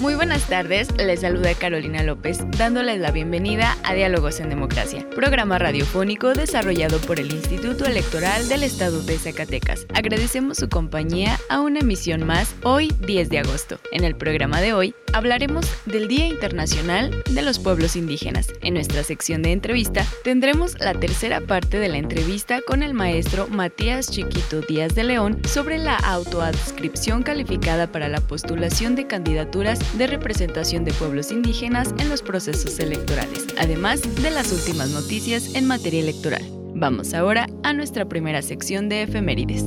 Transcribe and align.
Muy 0.00 0.14
buenas 0.14 0.46
tardes, 0.46 0.88
les 0.96 1.20
saluda 1.20 1.52
Carolina 1.52 2.02
López, 2.02 2.38
dándoles 2.56 2.98
la 3.00 3.10
bienvenida 3.10 3.76
a 3.84 3.92
Diálogos 3.92 4.40
en 4.40 4.48
Democracia, 4.48 5.06
programa 5.14 5.58
radiofónico 5.58 6.32
desarrollado 6.32 6.98
por 7.00 7.20
el 7.20 7.30
Instituto 7.30 7.84
Electoral 7.84 8.48
del 8.48 8.62
Estado 8.62 9.02
de 9.02 9.18
Zacatecas. 9.18 9.84
Agradecemos 9.92 10.56
su 10.56 10.70
compañía 10.70 11.38
a 11.50 11.60
una 11.60 11.80
emisión 11.80 12.26
más 12.26 12.54
hoy 12.62 12.90
10 13.00 13.28
de 13.28 13.40
agosto. 13.40 13.78
En 13.92 14.04
el 14.04 14.16
programa 14.16 14.62
de 14.62 14.72
hoy 14.72 14.94
hablaremos 15.12 15.66
del 15.84 16.08
Día 16.08 16.26
Internacional 16.28 17.22
de 17.28 17.42
los 17.42 17.58
Pueblos 17.58 17.94
Indígenas. 17.94 18.48
En 18.62 18.72
nuestra 18.74 19.04
sección 19.04 19.42
de 19.42 19.52
entrevista 19.52 20.06
tendremos 20.24 20.80
la 20.80 20.94
tercera 20.94 21.42
parte 21.42 21.78
de 21.78 21.90
la 21.90 21.98
entrevista 21.98 22.60
con 22.66 22.82
el 22.82 22.94
maestro 22.94 23.48
Matías 23.48 24.10
Chiquito 24.10 24.62
Díaz 24.62 24.94
de 24.94 25.04
León 25.04 25.42
sobre 25.46 25.76
la 25.76 25.96
autoadscripción 25.96 27.22
calificada 27.22 27.92
para 27.92 28.08
la 28.08 28.22
postulación 28.22 28.96
de 28.96 29.06
candidaturas 29.06 29.78
de 29.94 30.06
representación 30.06 30.84
de 30.84 30.92
pueblos 30.92 31.30
indígenas 31.30 31.94
en 31.98 32.08
los 32.08 32.22
procesos 32.22 32.78
electorales, 32.78 33.46
además 33.58 34.02
de 34.22 34.30
las 34.30 34.52
últimas 34.52 34.90
noticias 34.90 35.54
en 35.54 35.66
materia 35.66 36.00
electoral. 36.00 36.42
Vamos 36.74 37.12
ahora 37.14 37.46
a 37.62 37.72
nuestra 37.72 38.08
primera 38.08 38.42
sección 38.42 38.88
de 38.88 39.02
efemérides. 39.02 39.64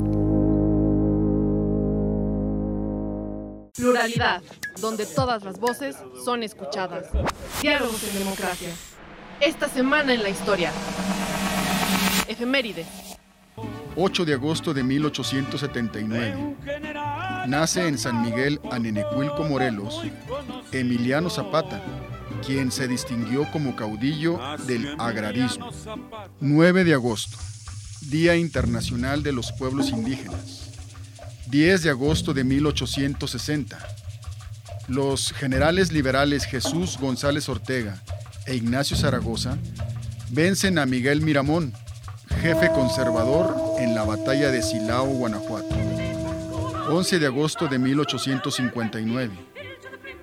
Pluralidad, 3.76 4.42
donde 4.80 5.06
todas 5.06 5.44
las 5.44 5.60
voces 5.60 5.98
son 6.24 6.44
escuchadas. 6.44 7.08
Diálogos 7.62 8.04
en 8.04 8.20
democracia. 8.20 8.70
Esta 9.42 9.68
semana 9.68 10.14
en 10.14 10.24
la 10.24 10.30
historia. 10.30 10.72
Efemérides. 12.28 12.88
8 13.96 14.26
de 14.26 14.34
agosto 14.34 14.74
de 14.74 14.84
1879. 14.84 16.56
Nace 17.48 17.88
en 17.88 17.98
San 17.98 18.22
Miguel, 18.22 18.60
Anenecuilco, 18.72 19.44
Morelos, 19.44 20.02
Emiliano 20.72 21.30
Zapata, 21.30 21.82
quien 22.46 22.72
se 22.72 22.88
distinguió 22.88 23.50
como 23.52 23.76
caudillo 23.76 24.40
del 24.66 24.96
agrarismo. 24.98 25.70
9 26.40 26.84
de 26.84 26.94
agosto, 26.94 27.38
Día 28.02 28.36
Internacional 28.36 29.24
de 29.24 29.34
los 29.34 29.52
Pueblos 29.52 29.90
Indígenas. 29.90 30.72
10 31.48 31.84
de 31.84 31.90
agosto 31.90 32.34
de 32.34 32.44
1860. 32.44 33.78
Los 34.88 35.32
generales 35.34 35.92
liberales 35.92 36.46
Jesús 36.46 36.98
González 37.00 37.48
Ortega 37.50 38.02
e 38.46 38.56
Ignacio 38.56 38.98
Zaragoza 38.98 39.58
vencen 40.30 40.80
a 40.80 40.86
Miguel 40.86 41.22
Miramón, 41.22 41.74
jefe 42.42 42.70
conservador 42.70 43.56
en 43.80 43.96
la 43.96 44.04
batalla 44.04 44.50
de 44.52 44.62
Silao, 44.62 45.06
Guanajuato. 45.06 45.73
11 46.96 47.18
de 47.18 47.26
agosto 47.26 47.68
de 47.68 47.80
1859. 47.80 49.34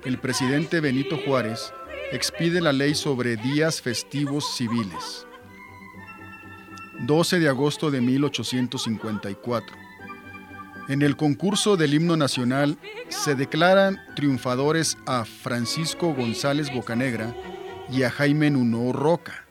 El 0.05 0.19
presidente 0.19 0.79
Benito 0.79 1.19
Juárez 1.27 1.73
expide 2.13 2.61
la 2.61 2.73
ley 2.73 2.95
sobre 2.95 3.35
días 3.35 3.83
festivos 3.83 4.55
civiles. 4.55 5.27
12 7.01 7.41
de 7.41 7.49
agosto 7.49 7.91
de 7.91 8.01
1854. 8.01 9.77
En 10.87 11.03
el 11.03 11.17
concurso 11.17 11.77
del 11.77 11.93
himno 11.93 12.17
nacional 12.17 12.79
se 13.09 13.35
declaran 13.35 13.99
triunfadores 14.15 14.97
a 15.07 15.25
Francisco 15.25 16.15
González 16.15 16.73
Bocanegra 16.73 17.35
y 17.91 18.05
a 18.05 18.11
Jaime 18.11 18.49
Nuno 18.49 18.93
Roca, 18.93 19.45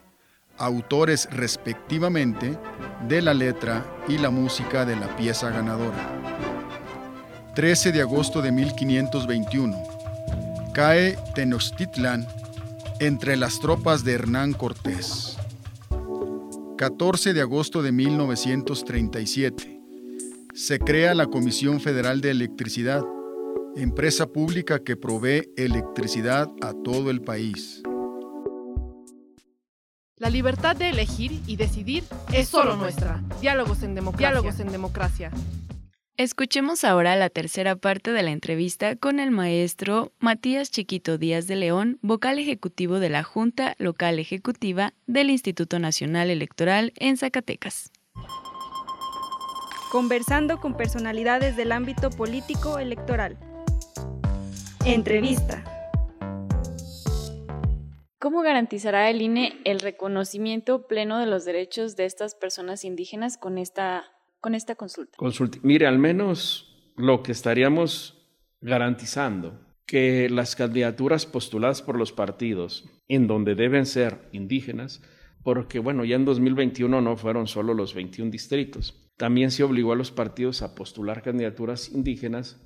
autores 0.58 1.28
respectivamente 1.34 2.58
de 3.10 3.22
la 3.22 3.34
letra 3.34 3.86
y 4.08 4.20
la 4.20 4.30
música 4.30 4.86
de 4.86 4.96
la 4.96 5.14
pieza 5.18 5.50
ganadora. 5.50 6.39
13 7.60 7.92
de 7.92 8.00
agosto 8.00 8.42
de 8.42 8.54
1521. 8.54 9.84
Cae 10.74 11.18
Tenochtitlan 11.36 12.26
entre 13.02 13.36
las 13.36 13.60
tropas 13.60 14.06
de 14.06 14.14
Hernán 14.14 14.54
Cortés. 14.54 15.36
14 16.78 17.34
de 17.34 17.42
agosto 17.42 17.82
de 17.82 17.92
1937. 17.92 19.78
Se 20.54 20.80
crea 20.80 21.14
la 21.14 21.26
Comisión 21.26 21.82
Federal 21.82 22.22
de 22.22 22.32
Electricidad, 22.32 23.04
empresa 23.76 24.28
pública 24.28 24.82
que 24.82 24.96
provee 24.96 25.52
electricidad 25.58 26.50
a 26.62 26.72
todo 26.72 27.12
el 27.12 27.20
país. 27.20 27.84
La 30.16 30.30
libertad 30.30 30.78
de 30.78 30.92
elegir 30.92 31.42
y 31.46 31.58
decidir 31.58 32.06
es 32.32 32.48
solo 32.48 32.78
nuestra. 32.78 33.22
Diálogos 33.42 33.84
en 33.84 33.96
democracia. 33.96 34.30
Diálogos 34.30 34.60
en 34.62 34.72
democracia. 34.72 35.32
Escuchemos 36.20 36.84
ahora 36.84 37.16
la 37.16 37.30
tercera 37.30 37.78
parte 37.78 38.12
de 38.12 38.24
la 38.24 38.32
entrevista 38.32 38.98
con 38.98 39.22
el 39.22 39.32
maestro 39.32 40.12
Matías 40.20 40.70
Chiquito 40.70 41.18
Díaz 41.18 41.48
de 41.48 41.56
León, 41.56 41.98
vocal 42.02 42.40
ejecutivo 42.40 43.00
de 43.00 43.08
la 43.08 43.24
Junta 43.24 43.74
Local 43.78 44.20
Ejecutiva 44.20 44.92
del 45.08 45.30
Instituto 45.30 45.80
Nacional 45.80 46.30
Electoral 46.30 46.92
en 46.98 47.16
Zacatecas. 47.16 47.94
Conversando 49.94 50.60
con 50.60 50.76
personalidades 50.76 51.56
del 51.56 51.72
ámbito 51.72 52.10
político 52.10 52.80
electoral. 52.80 53.38
Entrevista. 54.86 55.64
¿Cómo 58.20 58.42
garantizará 58.42 59.10
el 59.10 59.22
INE 59.22 59.62
el 59.64 59.80
reconocimiento 59.80 60.86
pleno 60.86 61.18
de 61.18 61.28
los 61.28 61.46
derechos 61.46 61.96
de 61.96 62.04
estas 62.04 62.36
personas 62.36 62.84
indígenas 62.84 63.38
con 63.38 63.58
esta 63.58 64.19
con 64.40 64.56
esta 64.56 64.76
consulta? 64.76 65.18
Mire, 65.64 65.88
al 65.88 66.00
menos 66.00 66.92
lo 66.96 67.24
que 67.24 67.32
estaríamos 67.32 68.18
garantizando 68.62 69.60
que 69.86 70.30
las 70.30 70.56
candidaturas 70.56 71.26
postuladas 71.26 71.82
por 71.82 71.98
los 71.98 72.12
partidos, 72.12 72.86
en 73.08 73.26
donde 73.26 73.56
deben 73.56 73.86
ser 73.86 74.30
indígenas, 74.32 75.02
porque 75.44 75.80
bueno, 75.80 76.06
ya 76.06 76.16
en 76.16 76.26
2021 76.26 77.02
no 77.02 77.18
fueron 77.18 77.48
solo 77.48 77.74
los 77.74 77.94
21 77.96 78.30
distritos, 78.30 79.10
también 79.18 79.50
se 79.50 79.64
obligó 79.64 79.94
a 79.94 79.96
los 79.96 80.12
partidos 80.12 80.62
a 80.62 80.76
postular 80.76 81.24
candidaturas 81.24 81.90
indígenas 81.90 82.62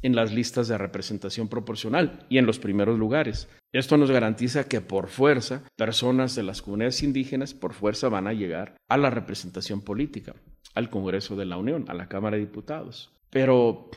en 0.00 0.14
las 0.14 0.32
listas 0.32 0.68
de 0.68 0.78
representación 0.78 1.48
proporcional 1.48 2.26
y 2.28 2.38
en 2.38 2.46
los 2.46 2.58
primeros 2.58 2.98
lugares. 2.98 3.48
Esto 3.72 3.96
nos 3.96 4.10
garantiza 4.10 4.68
que 4.68 4.80
por 4.80 5.08
fuerza 5.08 5.64
personas 5.76 6.34
de 6.34 6.44
las 6.44 6.62
comunidades 6.62 7.02
indígenas 7.02 7.54
por 7.54 7.74
fuerza 7.74 8.08
van 8.08 8.26
a 8.26 8.32
llegar 8.32 8.76
a 8.88 8.96
la 8.96 9.10
representación 9.10 9.82
política 9.82 10.34
al 10.74 10.90
Congreso 10.90 11.36
de 11.36 11.46
la 11.46 11.56
Unión, 11.56 11.84
a 11.88 11.94
la 11.94 12.08
Cámara 12.08 12.36
de 12.36 12.42
Diputados. 12.42 13.12
Pero, 13.30 13.90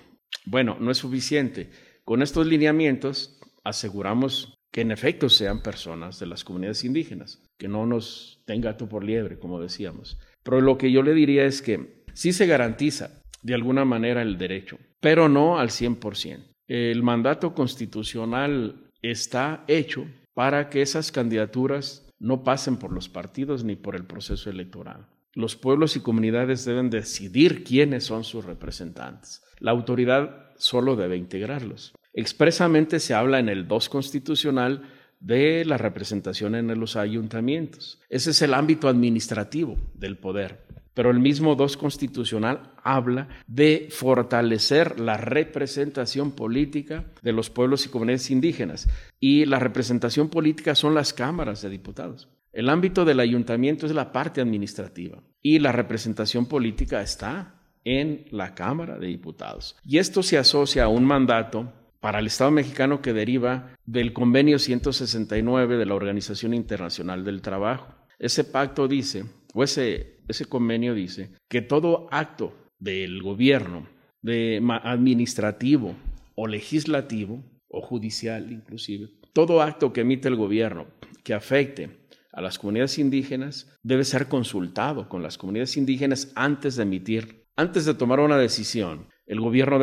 bueno, 0.45 0.77
no 0.79 0.91
es 0.91 0.97
suficiente. 0.97 1.69
Con 2.03 2.21
estos 2.21 2.47
lineamientos 2.47 3.39
aseguramos 3.63 4.57
que 4.71 4.81
en 4.81 4.91
efecto 4.91 5.29
sean 5.29 5.61
personas 5.61 6.19
de 6.19 6.27
las 6.27 6.43
comunidades 6.43 6.83
indígenas, 6.83 7.43
que 7.57 7.67
no 7.67 7.85
nos 7.85 8.41
tenga 8.45 8.71
gato 8.71 8.87
por 8.87 9.03
liebre, 9.03 9.39
como 9.39 9.59
decíamos. 9.59 10.19
Pero 10.43 10.61
lo 10.61 10.77
que 10.77 10.91
yo 10.91 11.03
le 11.03 11.13
diría 11.13 11.45
es 11.45 11.61
que 11.61 12.03
sí 12.13 12.31
se 12.31 12.45
garantiza 12.45 13.21
de 13.41 13.53
alguna 13.53 13.85
manera 13.85 14.21
el 14.21 14.37
derecho, 14.37 14.77
pero 14.99 15.29
no 15.29 15.59
al 15.59 15.69
100%. 15.69 16.43
El 16.67 17.01
mandato 17.01 17.53
constitucional 17.53 18.89
está 19.01 19.63
hecho 19.67 20.05
para 20.33 20.69
que 20.69 20.81
esas 20.81 21.11
candidaturas 21.11 22.09
no 22.19 22.43
pasen 22.43 22.77
por 22.77 22.91
los 22.91 23.09
partidos 23.09 23.63
ni 23.63 23.75
por 23.75 23.95
el 23.95 24.05
proceso 24.05 24.49
electoral. 24.49 25.07
Los 25.37 25.55
pueblos 25.55 25.95
y 25.95 25.99
comunidades 25.99 26.65
deben 26.65 26.89
decidir 26.89 27.63
quiénes 27.63 28.05
son 28.05 28.23
sus 28.23 28.43
representantes. 28.43 29.43
La 29.59 29.69
autoridad 29.69 30.47
solo 30.57 30.95
debe 30.95 31.15
integrarlos. 31.15 31.93
Expresamente 32.11 32.99
se 32.99 33.13
habla 33.13 33.37
en 33.37 33.47
el 33.47 33.67
2 33.67 33.87
constitucional 33.87 34.81
de 35.19 35.63
la 35.63 35.77
representación 35.77 36.55
en 36.55 36.79
los 36.79 36.95
ayuntamientos. 36.95 38.01
Ese 38.09 38.31
es 38.31 38.41
el 38.41 38.55
ámbito 38.55 38.89
administrativo 38.89 39.77
del 39.93 40.17
poder. 40.17 40.65
pero 40.97 41.11
el 41.11 41.19
mismo 41.19 41.53
2 41.53 41.77
constitucional 41.77 42.71
habla 42.83 43.27
de 43.45 43.89
fortalecer 43.91 44.99
la 44.99 45.15
representación 45.15 46.31
política 46.31 47.05
de 47.21 47.33
los 47.33 47.51
pueblos 47.51 47.85
y 47.85 47.89
comunidades 47.89 48.31
indígenas. 48.31 48.89
Y 49.19 49.45
la 49.45 49.59
representación 49.59 50.29
política 50.29 50.73
son 50.73 50.95
las 50.95 51.13
cámaras 51.13 51.61
de 51.61 51.69
diputados. 51.69 52.29
El 52.51 52.69
ámbito 52.69 53.05
del 53.05 53.19
ayuntamiento 53.19 53.85
es 53.85 53.93
la 53.93 54.11
parte 54.11 54.41
administrativa 54.41 55.21
y 55.41 55.59
la 55.59 55.71
representación 55.71 56.47
política 56.47 57.01
está 57.01 57.61
en 57.83 58.25
la 58.31 58.55
Cámara 58.55 58.97
de 58.97 59.07
Diputados. 59.07 59.77
Y 59.85 59.97
esto 59.97 60.23
se 60.23 60.37
asocia 60.37 60.85
a 60.85 60.89
un 60.89 61.05
mandato 61.05 61.71
para 61.99 62.19
el 62.19 62.27
Estado 62.27 62.51
mexicano 62.51 63.01
que 63.01 63.13
deriva 63.13 63.75
del 63.85 64.13
convenio 64.13 64.59
169 64.59 65.77
de 65.77 65.85
la 65.85 65.95
Organización 65.95 66.53
Internacional 66.53 67.23
del 67.23 67.41
Trabajo. 67.41 67.93
Ese 68.19 68.43
pacto 68.43 68.87
dice, 68.87 69.25
o 69.53 69.63
ese 69.63 70.17
ese 70.27 70.45
convenio 70.45 70.93
dice 70.93 71.31
que 71.47 71.61
todo 71.61 72.07
acto 72.11 72.53
del 72.79 73.21
gobierno, 73.21 73.87
de 74.21 74.61
administrativo 74.83 75.95
o 76.35 76.47
legislativo 76.47 77.43
o 77.69 77.81
judicial 77.81 78.51
inclusive, 78.51 79.09
todo 79.33 79.61
acto 79.61 79.93
que 79.93 80.01
emite 80.01 80.27
el 80.27 80.35
gobierno 80.35 80.87
que 81.23 81.33
afecte 81.33 82.06
a 82.37 82.41
las 82.41 82.59
comunidades 82.59 82.99
indígenas 82.99 83.67
debe 83.81 84.03
ser 84.03 84.27
consultado 84.27 85.09
con 85.09 85.23
las 85.23 85.39
comunidades 85.39 85.75
indígenas 85.75 86.31
antes 86.35 86.75
de 86.75 86.83
emitir, 86.83 87.47
antes 87.55 87.85
de 87.85 87.95
tomar 87.95 88.19
una 88.19 88.37
decisión. 88.37 89.07
El 89.25 89.39
gobierno 89.39 89.79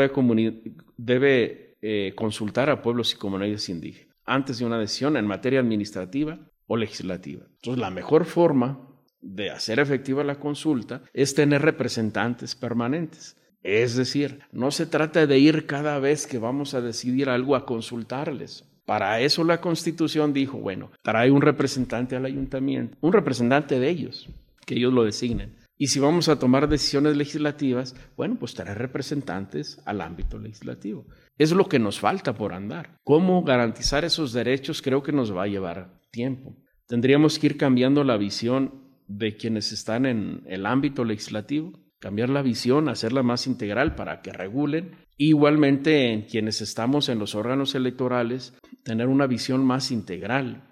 debe, 0.96 1.76
eh, 1.82 2.12
consultar 2.14 2.70
a 2.70 2.80
pueblos 2.80 3.12
y 3.12 3.16
comunidades 3.16 3.68
indígenas 3.68 4.14
antes 4.24 4.58
de 4.58 4.66
una 4.66 4.78
decisión 4.78 5.16
en 5.16 5.26
materia 5.26 5.58
administrativa 5.58 6.38
o 6.68 6.76
legislativa. 6.76 7.44
Entonces, 7.56 7.80
la 7.80 7.90
mejor 7.90 8.24
forma 8.24 8.88
de 9.20 9.50
hacer 9.50 9.80
efectiva 9.80 10.22
la 10.22 10.38
consulta 10.38 11.02
es 11.12 11.34
tener 11.34 11.60
representantes 11.60 12.54
permanentes. 12.54 13.36
Es 13.64 13.96
decir, 13.96 14.42
no 14.52 14.70
se 14.70 14.86
trata 14.86 15.26
de 15.26 15.38
ir 15.40 15.66
cada 15.66 15.98
vez 15.98 16.28
que 16.28 16.38
vamos 16.38 16.74
a 16.74 16.80
decidir 16.80 17.28
algo 17.28 17.56
a 17.56 17.66
consultarles. 17.66 18.70
Para 18.84 19.20
eso 19.20 19.44
la 19.44 19.60
Constitución 19.60 20.32
dijo, 20.32 20.58
bueno, 20.58 20.90
trae 21.02 21.30
un 21.30 21.40
representante 21.40 22.16
al 22.16 22.26
ayuntamiento, 22.26 22.96
un 23.00 23.12
representante 23.12 23.78
de 23.78 23.88
ellos, 23.88 24.28
que 24.66 24.74
ellos 24.74 24.92
lo 24.92 25.04
designen. 25.04 25.56
Y 25.76 25.88
si 25.88 25.98
vamos 25.98 26.28
a 26.28 26.38
tomar 26.38 26.68
decisiones 26.68 27.16
legislativas, 27.16 27.96
bueno, 28.16 28.36
pues 28.38 28.54
traer 28.54 28.78
representantes 28.78 29.80
al 29.86 30.00
ámbito 30.02 30.38
legislativo. 30.38 31.06
Es 31.36 31.50
lo 31.50 31.68
que 31.68 31.80
nos 31.80 31.98
falta 31.98 32.34
por 32.34 32.52
andar. 32.52 33.00
¿Cómo 33.02 33.42
garantizar 33.42 34.04
esos 34.04 34.32
derechos? 34.32 34.82
Creo 34.82 35.02
que 35.02 35.12
nos 35.12 35.34
va 35.34 35.44
a 35.44 35.48
llevar 35.48 36.00
tiempo. 36.12 36.56
Tendríamos 36.86 37.38
que 37.38 37.46
ir 37.46 37.56
cambiando 37.56 38.04
la 38.04 38.16
visión 38.16 38.84
de 39.08 39.36
quienes 39.36 39.72
están 39.72 40.06
en 40.06 40.42
el 40.46 40.64
ámbito 40.64 41.04
legislativo, 41.04 41.72
cambiar 41.98 42.28
la 42.28 42.42
visión, 42.42 42.88
hacerla 42.88 43.22
más 43.22 43.46
integral 43.46 43.96
para 43.96 44.22
que 44.22 44.32
regulen. 44.32 44.92
Igualmente, 45.16 46.12
en 46.12 46.22
quienes 46.22 46.60
estamos 46.60 47.08
en 47.08 47.18
los 47.18 47.34
órganos 47.34 47.74
electorales, 47.74 48.54
tener 48.84 49.08
una 49.08 49.26
visión 49.26 49.64
más 49.64 49.90
integral 49.90 50.62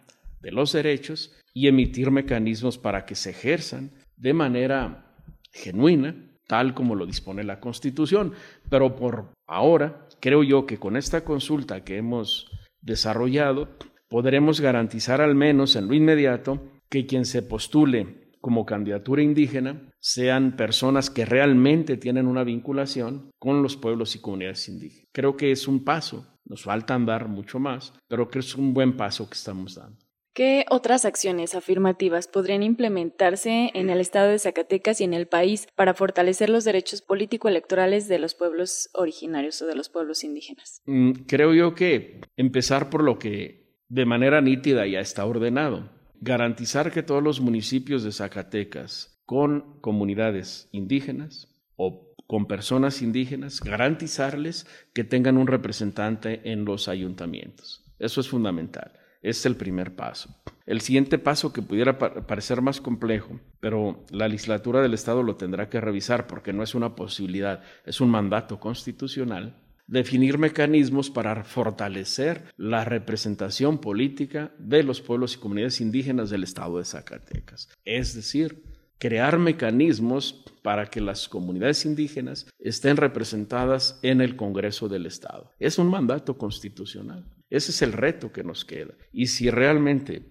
de 0.40 0.52
los 0.52 0.72
derechos 0.72 1.34
y 1.54 1.68
emitir 1.68 2.10
mecanismos 2.10 2.78
para 2.78 3.04
que 3.04 3.14
se 3.14 3.30
ejerzan 3.30 3.90
de 4.16 4.34
manera 4.34 5.16
genuina, 5.52 6.14
tal 6.46 6.74
como 6.74 6.94
lo 6.94 7.06
dispone 7.06 7.44
la 7.44 7.60
Constitución. 7.60 8.32
Pero 8.68 8.96
por 8.96 9.32
ahora, 9.46 10.06
creo 10.20 10.42
yo 10.42 10.66
que 10.66 10.78
con 10.78 10.96
esta 10.96 11.24
consulta 11.24 11.84
que 11.84 11.96
hemos 11.96 12.50
desarrollado, 12.80 13.68
podremos 14.08 14.60
garantizar 14.60 15.20
al 15.20 15.34
menos 15.34 15.76
en 15.76 15.88
lo 15.88 15.94
inmediato 15.94 16.60
que 16.90 17.06
quien 17.06 17.24
se 17.24 17.42
postule 17.42 18.30
como 18.40 18.66
candidatura 18.66 19.22
indígena 19.22 19.88
sean 20.00 20.56
personas 20.56 21.10
que 21.10 21.24
realmente 21.24 21.96
tienen 21.96 22.26
una 22.26 22.44
vinculación 22.44 23.30
con 23.38 23.62
los 23.62 23.76
pueblos 23.76 24.16
y 24.16 24.20
comunidades 24.20 24.68
indígenas. 24.68 25.08
Creo 25.12 25.36
que 25.36 25.52
es 25.52 25.68
un 25.68 25.84
paso, 25.84 26.26
nos 26.44 26.62
falta 26.62 26.94
andar 26.94 27.28
mucho 27.28 27.58
más, 27.58 27.92
pero 28.08 28.28
creo 28.28 28.42
que 28.42 28.46
es 28.46 28.54
un 28.54 28.74
buen 28.74 28.96
paso 28.96 29.28
que 29.28 29.34
estamos 29.34 29.74
dando. 29.74 29.98
¿Qué 30.34 30.64
otras 30.70 31.04
acciones 31.04 31.54
afirmativas 31.54 32.26
podrían 32.26 32.62
implementarse 32.62 33.70
en 33.74 33.90
el 33.90 34.00
estado 34.00 34.30
de 34.30 34.38
Zacatecas 34.38 35.00
y 35.02 35.04
en 35.04 35.12
el 35.12 35.28
país 35.28 35.68
para 35.74 35.92
fortalecer 35.92 36.48
los 36.48 36.64
derechos 36.64 37.02
político-electorales 37.02 38.08
de 38.08 38.18
los 38.18 38.34
pueblos 38.34 38.88
originarios 38.94 39.60
o 39.60 39.66
de 39.66 39.74
los 39.74 39.90
pueblos 39.90 40.24
indígenas? 40.24 40.80
Mm, 40.86 41.12
creo 41.26 41.52
yo 41.52 41.74
que 41.74 42.22
empezar 42.36 42.88
por 42.88 43.02
lo 43.02 43.18
que 43.18 43.76
de 43.88 44.06
manera 44.06 44.40
nítida 44.40 44.86
ya 44.86 45.00
está 45.00 45.26
ordenado 45.26 45.90
garantizar 46.22 46.92
que 46.92 47.02
todos 47.02 47.22
los 47.22 47.40
municipios 47.40 48.04
de 48.04 48.12
Zacatecas 48.12 49.20
con 49.26 49.80
comunidades 49.80 50.68
indígenas 50.70 51.48
o 51.74 52.11
con 52.32 52.46
personas 52.46 53.02
indígenas, 53.02 53.60
garantizarles 53.60 54.66
que 54.94 55.04
tengan 55.04 55.36
un 55.36 55.46
representante 55.46 56.50
en 56.50 56.64
los 56.64 56.88
ayuntamientos. 56.88 57.84
Eso 57.98 58.22
es 58.22 58.28
fundamental. 58.30 58.92
Es 59.20 59.44
el 59.44 59.54
primer 59.54 59.96
paso. 59.96 60.34
El 60.64 60.80
siguiente 60.80 61.18
paso 61.18 61.52
que 61.52 61.60
pudiera 61.60 61.98
parecer 61.98 62.62
más 62.62 62.80
complejo, 62.80 63.38
pero 63.60 64.06
la 64.08 64.28
legislatura 64.28 64.80
del 64.80 64.94
Estado 64.94 65.22
lo 65.22 65.36
tendrá 65.36 65.68
que 65.68 65.82
revisar 65.82 66.26
porque 66.26 66.54
no 66.54 66.62
es 66.62 66.74
una 66.74 66.96
posibilidad, 66.96 67.64
es 67.84 68.00
un 68.00 68.08
mandato 68.08 68.58
constitucional, 68.58 69.62
definir 69.86 70.38
mecanismos 70.38 71.10
para 71.10 71.44
fortalecer 71.44 72.44
la 72.56 72.86
representación 72.86 73.76
política 73.76 74.52
de 74.58 74.84
los 74.84 75.02
pueblos 75.02 75.34
y 75.34 75.38
comunidades 75.38 75.82
indígenas 75.82 76.30
del 76.30 76.44
estado 76.44 76.78
de 76.78 76.86
Zacatecas. 76.86 77.68
Es 77.84 78.14
decir, 78.14 78.71
crear 79.02 79.36
mecanismos 79.36 80.44
para 80.62 80.86
que 80.86 81.00
las 81.00 81.28
comunidades 81.28 81.84
indígenas 81.84 82.48
estén 82.60 82.96
representadas 82.96 83.98
en 84.04 84.20
el 84.20 84.36
Congreso 84.36 84.88
del 84.88 85.06
Estado. 85.06 85.50
Es 85.58 85.80
un 85.80 85.90
mandato 85.90 86.38
constitucional. 86.38 87.28
Ese 87.50 87.72
es 87.72 87.82
el 87.82 87.94
reto 87.94 88.30
que 88.30 88.44
nos 88.44 88.64
queda. 88.64 88.94
Y 89.12 89.26
si 89.26 89.50
realmente 89.50 90.30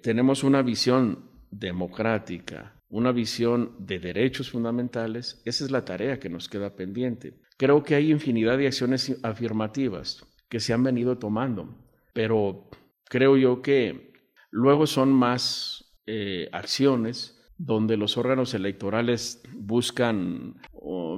tenemos 0.00 0.44
una 0.44 0.62
visión 0.62 1.30
democrática, 1.50 2.80
una 2.88 3.12
visión 3.12 3.76
de 3.80 3.98
derechos 3.98 4.50
fundamentales, 4.50 5.42
esa 5.44 5.66
es 5.66 5.70
la 5.70 5.84
tarea 5.84 6.18
que 6.18 6.30
nos 6.30 6.48
queda 6.48 6.74
pendiente. 6.74 7.34
Creo 7.58 7.82
que 7.82 7.96
hay 7.96 8.10
infinidad 8.10 8.56
de 8.56 8.68
acciones 8.68 9.14
afirmativas 9.22 10.24
que 10.48 10.60
se 10.60 10.72
han 10.72 10.82
venido 10.82 11.18
tomando, 11.18 11.84
pero 12.14 12.70
creo 13.10 13.36
yo 13.36 13.60
que 13.60 14.14
luego 14.50 14.86
son 14.86 15.12
más 15.12 15.92
eh, 16.06 16.48
acciones 16.52 17.35
donde 17.58 17.96
los 17.96 18.16
órganos 18.16 18.54
electorales 18.54 19.42
buscan 19.54 20.56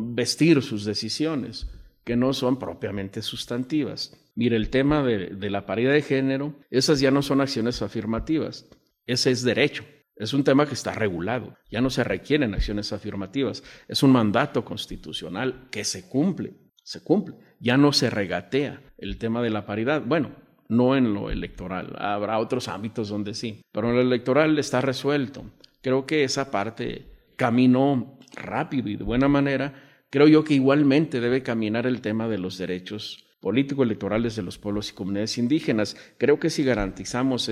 vestir 0.01 0.63
sus 0.63 0.85
decisiones, 0.85 1.69
que 2.05 2.17
no 2.17 2.33
son 2.33 2.59
propiamente 2.59 3.23
sustantivas. 3.23 4.17
Mire, 4.35 4.57
el 4.57 4.71
tema 4.71 5.03
de, 5.03 5.51
la 5.51 5.67
paridad 5.67 5.93
de 5.93 6.03
género, 6.03 6.55
esas 6.71 7.01
ya 7.01 7.11
no 7.11 7.23
son 7.23 7.41
acciones 7.41 7.83
afirmativas, 7.83 8.69
ese 9.07 9.31
es 9.31 9.43
derecho. 9.43 9.85
Es 10.17 10.33
un 10.33 10.43
tema 10.43 10.67
que 10.67 10.75
está 10.75 10.93
regulado, 10.93 11.57
ya 11.71 11.81
no 11.81 11.91
se 11.91 12.03
requieren 12.03 12.55
acciones 12.55 12.93
afirmativas, 12.93 13.63
es 13.87 14.03
un 14.03 14.11
mandato 14.11 14.65
constitucional 14.65 15.69
que 15.71 15.85
se 15.85 16.09
cumple, 16.09 16.55
se 16.83 17.05
cumple, 17.05 17.37
ya 17.61 17.77
no 17.77 17.93
se 17.93 18.11
regatea 18.11 18.83
el 18.97 19.19
tema 19.19 19.43
de 19.43 19.51
la 19.51 19.65
paridad. 19.65 20.03
Bueno, 20.05 20.33
no 20.69 20.97
en 20.97 21.15
lo 21.15 21.31
electoral, 21.31 21.95
habrá 21.99 22.39
otros 22.39 22.69
ámbitos 22.69 23.09
donde 23.11 23.35
sí, 23.35 23.63
pero 23.71 23.91
en 23.91 23.97
lo 23.97 24.01
electoral 24.01 24.59
está 24.59 24.81
resuelto. 24.81 25.45
Creo 25.83 26.07
que 26.07 26.25
esa 26.25 26.51
parte 26.51 27.13
caminó 27.37 28.19
rápido 28.35 28.89
y 28.89 28.97
de 28.97 29.05
buena 29.05 29.29
manera. 29.29 29.75
Creo 30.11 30.27
yo 30.29 30.45
que 30.45 30.55
igualmente 30.55 31.21
debe 31.21 31.43
caminar 31.43 31.87
el 31.87 32.01
tema 32.01 32.29
de 32.29 32.39
los 32.39 32.59
derechos 32.59 33.25
político-electorales 33.41 34.37
de 34.37 34.43
los 34.43 34.59
pueblos 34.59 34.91
y 34.91 34.95
comunidades 34.95 35.39
indígenas. 35.39 35.97
Creo 36.19 36.41
que 36.41 36.51
si 36.51 36.65
garantizamos 36.65 37.49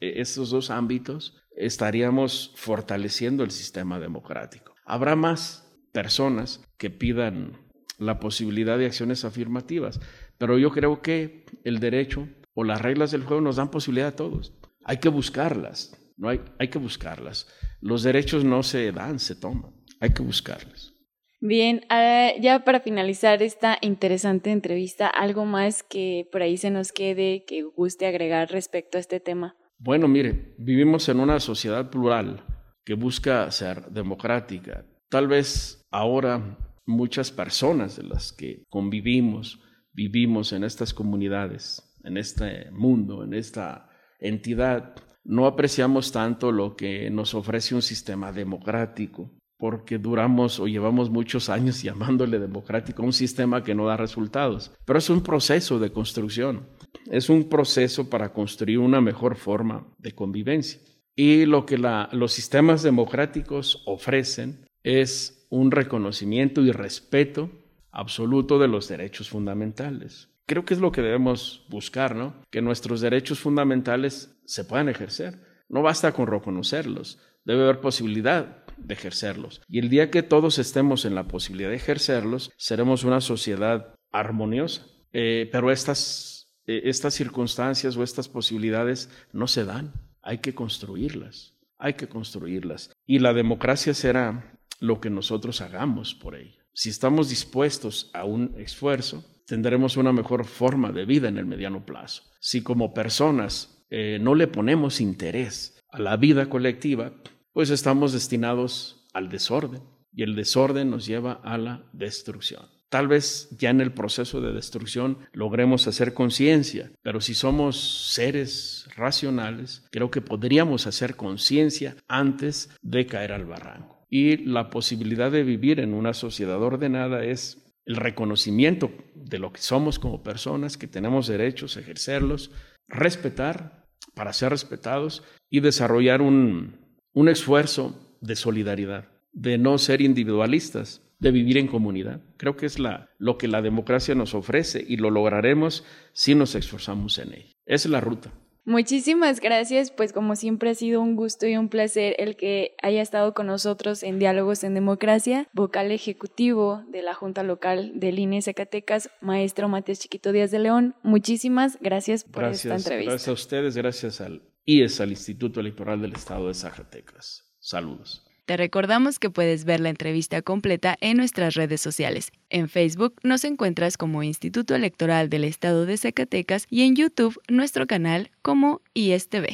esos 0.00 0.50
dos 0.50 0.70
ámbitos, 0.70 1.36
estaríamos 1.56 2.52
fortaleciendo 2.56 3.44
el 3.44 3.50
sistema 3.50 3.98
democrático. 3.98 4.74
Habrá 4.84 5.16
más 5.16 5.66
personas 5.92 6.64
que 6.78 6.90
pidan 6.90 7.58
la 7.98 8.20
posibilidad 8.20 8.78
de 8.78 8.86
acciones 8.86 9.24
afirmativas, 9.24 10.00
pero 10.38 10.58
yo 10.58 10.70
creo 10.70 11.00
que 11.00 11.46
el 11.64 11.80
derecho 11.80 12.28
o 12.54 12.64
las 12.64 12.80
reglas 12.80 13.10
del 13.10 13.24
juego 13.24 13.40
nos 13.40 13.56
dan 13.56 13.70
posibilidad 13.70 14.08
a 14.08 14.16
todos. 14.16 14.54
Hay 14.84 14.98
que 14.98 15.08
buscarlas, 15.08 15.96
no 16.16 16.28
hay, 16.28 16.40
hay 16.58 16.68
que 16.68 16.78
buscarlas. 16.78 17.48
Los 17.80 18.02
derechos 18.02 18.44
no 18.44 18.62
se 18.62 18.92
dan, 18.92 19.18
se 19.18 19.34
toman. 19.34 19.72
Hay 20.00 20.10
que 20.10 20.22
buscarlas. 20.22 20.92
Bien, 21.40 21.82
ah, 21.90 22.30
ya 22.40 22.64
para 22.64 22.80
finalizar 22.80 23.42
esta 23.42 23.78
interesante 23.82 24.50
entrevista, 24.50 25.06
¿algo 25.06 25.44
más 25.44 25.82
que 25.82 26.28
por 26.32 26.42
ahí 26.42 26.56
se 26.56 26.70
nos 26.70 26.92
quede 26.92 27.44
que 27.46 27.62
guste 27.62 28.06
agregar 28.06 28.50
respecto 28.50 28.96
a 28.96 29.00
este 29.00 29.20
tema? 29.20 29.54
Bueno, 29.78 30.08
mire, 30.08 30.54
vivimos 30.58 31.08
en 31.08 31.20
una 31.20 31.38
sociedad 31.38 31.90
plural 31.90 32.42
que 32.84 32.94
busca 32.94 33.50
ser 33.50 33.90
democrática. 33.90 34.86
Tal 35.10 35.28
vez 35.28 35.86
ahora 35.90 36.58
muchas 36.86 37.30
personas 37.30 37.96
de 37.96 38.04
las 38.04 38.32
que 38.32 38.64
convivimos, 38.70 39.60
vivimos 39.92 40.52
en 40.52 40.64
estas 40.64 40.94
comunidades, 40.94 41.82
en 42.04 42.16
este 42.16 42.70
mundo, 42.70 43.24
en 43.24 43.34
esta 43.34 43.90
entidad, 44.20 44.94
no 45.26 45.46
apreciamos 45.46 46.12
tanto 46.12 46.52
lo 46.52 46.76
que 46.76 47.10
nos 47.10 47.34
ofrece 47.34 47.74
un 47.74 47.82
sistema 47.82 48.32
democrático. 48.32 49.30
porque 49.58 49.96
duramos 49.96 50.60
o 50.60 50.66
llevamos 50.66 51.08
muchos 51.08 51.48
años 51.48 51.82
llamándole 51.86 52.38
democrático 52.38 53.00
a 53.02 53.06
un 53.06 53.14
sistema 53.14 53.64
que 53.64 53.74
no 53.74 53.86
da 53.86 53.96
resultados. 53.96 54.70
Pero 54.84 54.98
es 54.98 55.08
un 55.08 55.22
proceso 55.22 55.78
de 55.78 55.90
construcción, 55.90 56.66
es 57.10 57.30
un 57.30 57.48
proceso 57.48 58.10
para 58.10 58.34
construir 58.34 58.78
una 58.80 59.00
mejor 59.00 59.36
forma 59.36 59.86
de 59.96 60.12
convivencia. 60.12 60.78
Y 61.16 61.46
lo 61.46 61.64
que 61.64 61.78
los 61.78 62.32
sistemas 62.32 62.82
democráticos 62.82 63.82
ofrecen 63.86 64.66
es 64.84 65.46
un 65.48 65.70
reconocimiento 65.70 66.60
y 66.60 66.70
respeto 66.70 67.50
absoluto 67.90 68.58
de 68.58 68.68
los 68.68 68.88
derechos 68.88 69.30
fundamentales. 69.30 70.28
Creo 70.46 70.64
que 70.64 70.74
es 70.74 70.80
lo 70.80 70.92
que 70.92 71.02
debemos 71.02 71.66
buscar, 71.68 72.14
¿no? 72.14 72.34
Que 72.50 72.62
nuestros 72.62 73.00
derechos 73.00 73.40
fundamentales 73.40 74.38
se 74.44 74.64
puedan 74.64 74.88
ejercer. 74.88 75.40
No 75.68 75.82
basta 75.82 76.12
con 76.12 76.28
reconocerlos, 76.28 77.18
debe 77.44 77.64
haber 77.64 77.80
posibilidad 77.80 78.64
de 78.76 78.94
ejercerlos. 78.94 79.60
Y 79.68 79.80
el 79.80 79.88
día 79.88 80.10
que 80.10 80.22
todos 80.22 80.58
estemos 80.58 81.04
en 81.04 81.16
la 81.16 81.26
posibilidad 81.26 81.70
de 81.70 81.76
ejercerlos, 81.76 82.52
seremos 82.56 83.02
una 83.02 83.20
sociedad 83.20 83.94
armoniosa. 84.12 84.86
Eh, 85.12 85.48
pero 85.50 85.72
estas, 85.72 86.52
eh, 86.66 86.82
estas 86.84 87.14
circunstancias 87.14 87.96
o 87.96 88.04
estas 88.04 88.28
posibilidades 88.28 89.10
no 89.32 89.48
se 89.48 89.64
dan. 89.64 89.94
Hay 90.22 90.38
que 90.38 90.54
construirlas. 90.54 91.54
Hay 91.78 91.94
que 91.94 92.08
construirlas. 92.08 92.92
Y 93.04 93.18
la 93.18 93.32
democracia 93.32 93.94
será 93.94 94.58
lo 94.78 95.00
que 95.00 95.10
nosotros 95.10 95.60
hagamos 95.60 96.14
por 96.14 96.36
ella. 96.36 96.64
Si 96.72 96.90
estamos 96.90 97.30
dispuestos 97.30 98.10
a 98.12 98.24
un 98.24 98.54
esfuerzo, 98.58 99.24
tendremos 99.46 99.96
una 99.96 100.12
mejor 100.12 100.44
forma 100.44 100.92
de 100.92 101.06
vida 101.06 101.28
en 101.28 101.38
el 101.38 101.46
mediano 101.46 101.86
plazo. 101.86 102.24
Si 102.40 102.62
como 102.62 102.92
personas 102.92 103.84
eh, 103.90 104.18
no 104.20 104.34
le 104.34 104.48
ponemos 104.48 105.00
interés 105.00 105.82
a 105.90 106.00
la 106.00 106.16
vida 106.16 106.48
colectiva, 106.48 107.12
pues 107.52 107.70
estamos 107.70 108.12
destinados 108.12 109.06
al 109.14 109.28
desorden 109.28 109.82
y 110.12 110.22
el 110.22 110.34
desorden 110.34 110.90
nos 110.90 111.06
lleva 111.06 111.40
a 111.44 111.56
la 111.56 111.88
destrucción. 111.92 112.66
Tal 112.88 113.08
vez 113.08 113.48
ya 113.58 113.70
en 113.70 113.80
el 113.80 113.92
proceso 113.92 114.40
de 114.40 114.52
destrucción 114.52 115.18
logremos 115.32 115.88
hacer 115.88 116.14
conciencia, 116.14 116.92
pero 117.02 117.20
si 117.20 117.34
somos 117.34 118.10
seres 118.12 118.88
racionales, 118.96 119.86
creo 119.90 120.10
que 120.10 120.20
podríamos 120.20 120.86
hacer 120.86 121.16
conciencia 121.16 121.96
antes 122.08 122.70
de 122.82 123.06
caer 123.06 123.32
al 123.32 123.44
barranco. 123.44 124.06
Y 124.08 124.36
la 124.36 124.70
posibilidad 124.70 125.32
de 125.32 125.42
vivir 125.42 125.80
en 125.80 125.94
una 125.94 126.14
sociedad 126.14 126.62
ordenada 126.62 127.24
es 127.24 127.65
el 127.86 127.96
reconocimiento 127.96 128.90
de 129.14 129.38
lo 129.38 129.52
que 129.52 129.60
somos 129.60 129.98
como 129.98 130.22
personas, 130.22 130.76
que 130.76 130.88
tenemos 130.88 131.28
derechos, 131.28 131.76
ejercerlos, 131.76 132.50
respetar 132.88 133.86
para 134.14 134.32
ser 134.32 134.50
respetados 134.50 135.22
y 135.48 135.60
desarrollar 135.60 136.20
un, 136.20 136.76
un 137.12 137.28
esfuerzo 137.28 138.18
de 138.20 138.36
solidaridad, 138.36 139.08
de 139.32 139.56
no 139.56 139.78
ser 139.78 140.00
individualistas, 140.00 141.02
de 141.18 141.30
vivir 141.30 141.58
en 141.58 141.68
comunidad. 141.68 142.20
Creo 142.36 142.56
que 142.56 142.66
es 142.66 142.78
la, 142.78 143.08
lo 143.18 143.38
que 143.38 143.48
la 143.48 143.62
democracia 143.62 144.14
nos 144.14 144.34
ofrece 144.34 144.84
y 144.86 144.96
lo 144.96 145.10
lograremos 145.10 145.84
si 146.12 146.34
nos 146.34 146.54
esforzamos 146.54 147.18
en 147.18 147.34
ella. 147.34 147.52
Esa 147.64 147.88
es 147.88 147.92
la 147.92 148.00
ruta. 148.00 148.32
Muchísimas 148.66 149.38
gracias, 149.38 149.92
pues 149.92 150.12
como 150.12 150.34
siempre 150.34 150.70
ha 150.70 150.74
sido 150.74 151.00
un 151.00 151.14
gusto 151.14 151.46
y 151.46 151.56
un 151.56 151.68
placer 151.68 152.16
el 152.18 152.34
que 152.34 152.74
haya 152.82 153.00
estado 153.00 153.32
con 153.32 153.46
nosotros 153.46 154.02
en 154.02 154.18
Diálogos 154.18 154.64
en 154.64 154.74
Democracia, 154.74 155.48
vocal 155.52 155.92
ejecutivo 155.92 156.82
de 156.88 157.02
la 157.02 157.14
Junta 157.14 157.44
Local 157.44 157.92
del 157.94 158.18
INE 158.18 158.42
Zacatecas, 158.42 159.08
maestro 159.20 159.68
Matías 159.68 160.00
Chiquito 160.00 160.32
Díaz 160.32 160.50
de 160.50 160.58
León. 160.58 160.96
Muchísimas 161.04 161.78
gracias 161.80 162.24
por 162.24 162.42
esta 162.42 162.74
entrevista. 162.74 163.12
Gracias 163.12 163.28
a 163.28 163.32
ustedes, 163.32 163.76
gracias 163.76 164.20
al 164.20 164.42
IES, 164.64 165.00
al 165.00 165.10
Instituto 165.10 165.60
Electoral 165.60 166.02
del 166.02 166.14
Estado 166.14 166.48
de 166.48 166.54
Zacatecas. 166.54 167.44
Saludos. 167.60 168.25
Te 168.46 168.56
recordamos 168.56 169.18
que 169.18 169.28
puedes 169.28 169.64
ver 169.64 169.80
la 169.80 169.88
entrevista 169.88 170.40
completa 170.40 170.96
en 171.00 171.16
nuestras 171.16 171.54
redes 171.54 171.80
sociales. 171.80 172.30
En 172.48 172.68
Facebook 172.68 173.16
nos 173.24 173.42
encuentras 173.42 173.96
como 173.96 174.22
Instituto 174.22 174.76
Electoral 174.76 175.28
del 175.28 175.42
Estado 175.42 175.84
de 175.84 175.96
Zacatecas 175.96 176.68
y 176.70 176.82
en 176.82 176.94
YouTube 176.94 177.40
nuestro 177.48 177.88
canal 177.88 178.30
como 178.42 178.82
ISTV. 178.94 179.48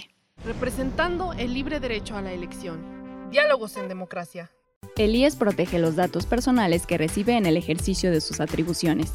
Representando 0.44 1.32
el 1.32 1.54
libre 1.54 1.80
derecho 1.80 2.18
a 2.18 2.20
la 2.20 2.34
elección. 2.34 2.82
Diálogos 3.30 3.78
en 3.78 3.88
democracia. 3.88 4.50
El 4.98 5.16
IES 5.16 5.36
protege 5.36 5.78
los 5.78 5.96
datos 5.96 6.26
personales 6.26 6.86
que 6.86 6.98
recibe 6.98 7.38
en 7.38 7.46
el 7.46 7.56
ejercicio 7.56 8.10
de 8.10 8.20
sus 8.20 8.40
atribuciones. 8.40 9.14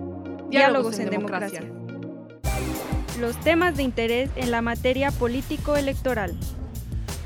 Diálogos 0.51 0.99
en 0.99 1.09
democracia. 1.09 1.63
Los 3.19 3.35
temas 3.39 3.75
de 3.77 3.83
interés 3.83 4.29
en 4.35 4.51
la 4.51 4.61
materia 4.61 5.09
político-electoral. 5.11 6.35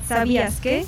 ¿Sabías 0.07 0.61
que? 0.61 0.85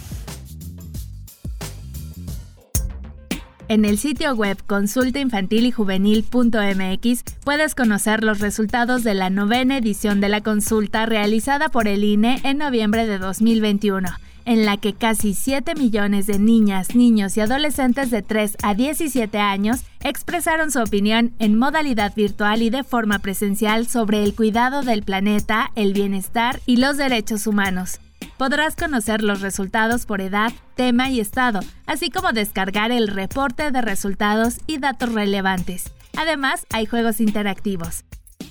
En 3.70 3.84
el 3.86 3.98
sitio 3.98 4.36
web 4.36 4.58
consultainfantilyjuvenil.mx 4.68 7.24
puedes 7.44 7.74
conocer 7.74 8.24
los 8.24 8.40
resultados 8.40 9.04
de 9.04 9.16
la 9.16 9.30
novena 9.30 9.78
edición 9.78 10.22
de 10.22 10.30
la 10.30 10.42
consulta 10.42 11.08
realizada 11.08 11.70
por 11.70 11.88
el 11.88 12.04
INE 12.04 12.40
en 12.44 12.60
noviembre 12.60 13.08
de 13.08 13.18
2021 13.18 14.10
en 14.48 14.66
la 14.66 14.78
que 14.78 14.94
casi 14.94 15.34
7 15.34 15.76
millones 15.76 16.26
de 16.26 16.40
niñas, 16.40 16.96
niños 16.96 17.36
y 17.36 17.42
adolescentes 17.42 18.10
de 18.10 18.22
3 18.22 18.56
a 18.64 18.74
17 18.74 19.38
años 19.38 19.82
expresaron 20.00 20.72
su 20.72 20.80
opinión 20.80 21.34
en 21.38 21.60
modalidad 21.60 22.16
virtual 22.16 22.62
y 22.62 22.70
de 22.70 22.86
forma 22.86 23.20
presencial 23.20 23.88
sobre 23.88 24.24
el 24.24 24.34
cuidado 24.34 24.84
del 24.84 25.04
planeta, 25.04 25.72
el 25.76 25.92
bienestar 25.92 26.62
y 26.66 26.78
los 26.78 26.96
derechos 26.96 27.46
humanos. 27.46 28.00
Podrás 28.38 28.78
conocer 28.78 29.22
los 29.22 29.42
resultados 29.42 30.06
por 30.06 30.22
edad, 30.22 30.54
tema 30.76 31.10
y 31.10 31.20
estado, 31.20 31.60
así 31.86 32.10
como 32.10 32.32
descargar 32.32 32.92
el 32.92 33.10
reporte 33.10 33.70
de 33.72 33.82
resultados 33.82 34.60
y 34.66 34.78
datos 34.78 35.12
relevantes. 35.12 35.92
Además, 36.16 36.66
hay 36.72 36.86
juegos 36.86 37.20
interactivos. 37.20 38.06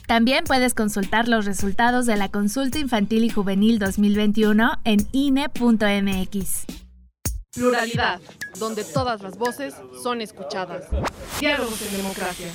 También 0.07 0.45
puedes 0.45 0.73
consultar 0.73 1.27
los 1.27 1.47
resultados 1.47 2.07
de 2.07 2.17
la 2.17 2.29
consulta 2.29 2.79
infantil 2.79 3.25
y 3.25 3.31
juvenil 3.31 3.81
2021 3.81 4.79
en 4.85 5.09
INE.mx. 5.11 6.65
Pluralidad, 7.53 8.21
donde 8.61 8.85
todas 8.85 9.21
las 9.23 9.37
voces 9.37 9.75
son 10.03 10.21
escuchadas. 10.21 10.85
Diálogos 11.41 11.83
en 11.83 11.97
democracia. 11.97 12.47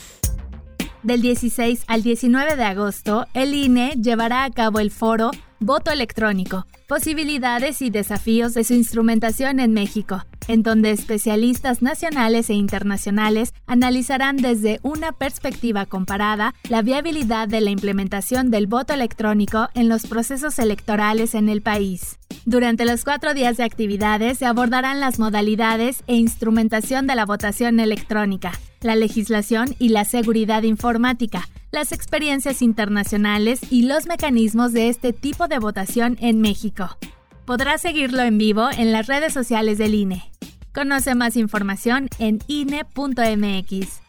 Del 1.04 1.22
16 1.22 1.84
al 1.88 2.04
19 2.04 2.56
de 2.56 2.64
agosto, 2.64 3.26
el 3.34 3.54
INE 3.54 3.96
llevará 4.02 4.46
a 4.46 4.52
cabo 4.52 4.80
el 4.80 4.92
foro 4.92 5.32
Voto 5.64 5.92
electrónico, 5.92 6.66
posibilidades 6.88 7.84
y 7.84 7.92
desafíos 7.92 8.56
de 8.56 8.64
su 8.64 8.74
instrumentación 8.74 9.60
en 9.60 9.74
México, 9.74 10.26
en 10.48 10.64
donde 10.64 10.90
especialistas 10.90 11.84
nacionales 11.84 12.50
e 12.50 12.56
internacionales 12.56 13.54
analizarán 13.68 14.38
desde 14.38 14.80
una 14.82 15.12
perspectiva 15.12 15.86
comparada 15.86 16.56
la 16.68 16.82
viabilidad 16.82 17.48
de 17.48 17.62
la 17.62 17.70
implementación 17.70 18.50
del 18.50 18.66
voto 18.66 18.96
electrónico 18.96 19.70
en 19.76 19.88
los 19.88 20.08
procesos 20.08 20.58
electorales 20.58 21.36
en 21.36 21.48
el 21.48 21.62
país. 21.62 22.18
Durante 22.46 22.84
los 22.84 23.04
cuatro 23.04 23.36
días 23.36 23.58
de 23.58 23.64
actividades 23.64 24.40
se 24.40 24.48
abordarán 24.48 25.00
las 25.00 25.20
modalidades 25.20 26.04
e 26.08 26.16
instrumentación 26.16 27.06
de 27.06 27.14
la 27.14 27.28
votación 27.28 27.80
electrónica, 27.80 28.52
la 28.82 28.96
legislación 28.96 29.76
y 29.78 29.90
la 29.90 30.06
seguridad 30.06 30.64
informática, 30.64 31.48
las 31.72 31.94
experiencias 31.94 32.62
internacionales 32.62 33.62
y 33.70 33.84
los 33.84 34.06
mecanismos 34.06 34.74
de 34.74 34.90
este 34.90 35.14
tipo 35.14 35.48
de 35.48 35.60
votación 35.60 36.18
en 36.20 36.42
México. 36.42 36.98
Podrás 37.46 37.82
seguirlo 37.82 38.22
en 38.22 38.38
vivo 38.38 38.70
en 38.72 38.92
las 38.92 39.08
redes 39.08 39.34
sociales 39.34 39.78
del 39.78 39.96
INE. 39.96 40.32
Conoce 40.74 41.16
más 41.16 41.38
información 41.38 42.10
en 42.20 42.40
INE.mx. 42.48 44.02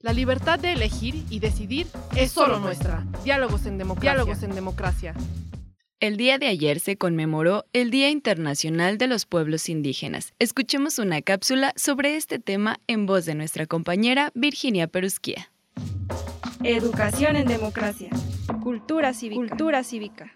La 0.00 0.12
libertad 0.12 0.58
de 0.58 0.72
elegir 0.72 1.24
y 1.28 1.40
decidir 1.40 1.86
es 2.16 2.32
solo 2.32 2.58
nuestra. 2.58 3.04
Diálogos 3.22 3.66
en 3.66 3.76
democracia. 3.76 4.12
Diálogos 4.12 4.42
en 4.42 4.54
democracia. 4.54 5.14
El 5.98 6.16
día 6.16 6.38
de 6.38 6.46
ayer 6.46 6.80
se 6.80 6.96
conmemoró 6.96 7.66
el 7.74 7.90
Día 7.90 8.08
Internacional 8.08 8.96
de 8.96 9.06
los 9.06 9.26
Pueblos 9.26 9.68
Indígenas. 9.68 10.32
Escuchemos 10.38 10.98
una 10.98 11.20
cápsula 11.20 11.74
sobre 11.76 12.16
este 12.16 12.38
tema 12.38 12.80
en 12.86 13.04
voz 13.04 13.26
de 13.26 13.34
nuestra 13.34 13.66
compañera 13.66 14.30
Virginia 14.34 14.86
Perusquía. 14.86 15.50
Educación 16.62 17.36
en 17.36 17.46
democracia. 17.46 18.10
Cultura 18.62 19.14
cívica. 19.14 19.40
Cultura 19.40 19.82
cívica. 19.82 20.32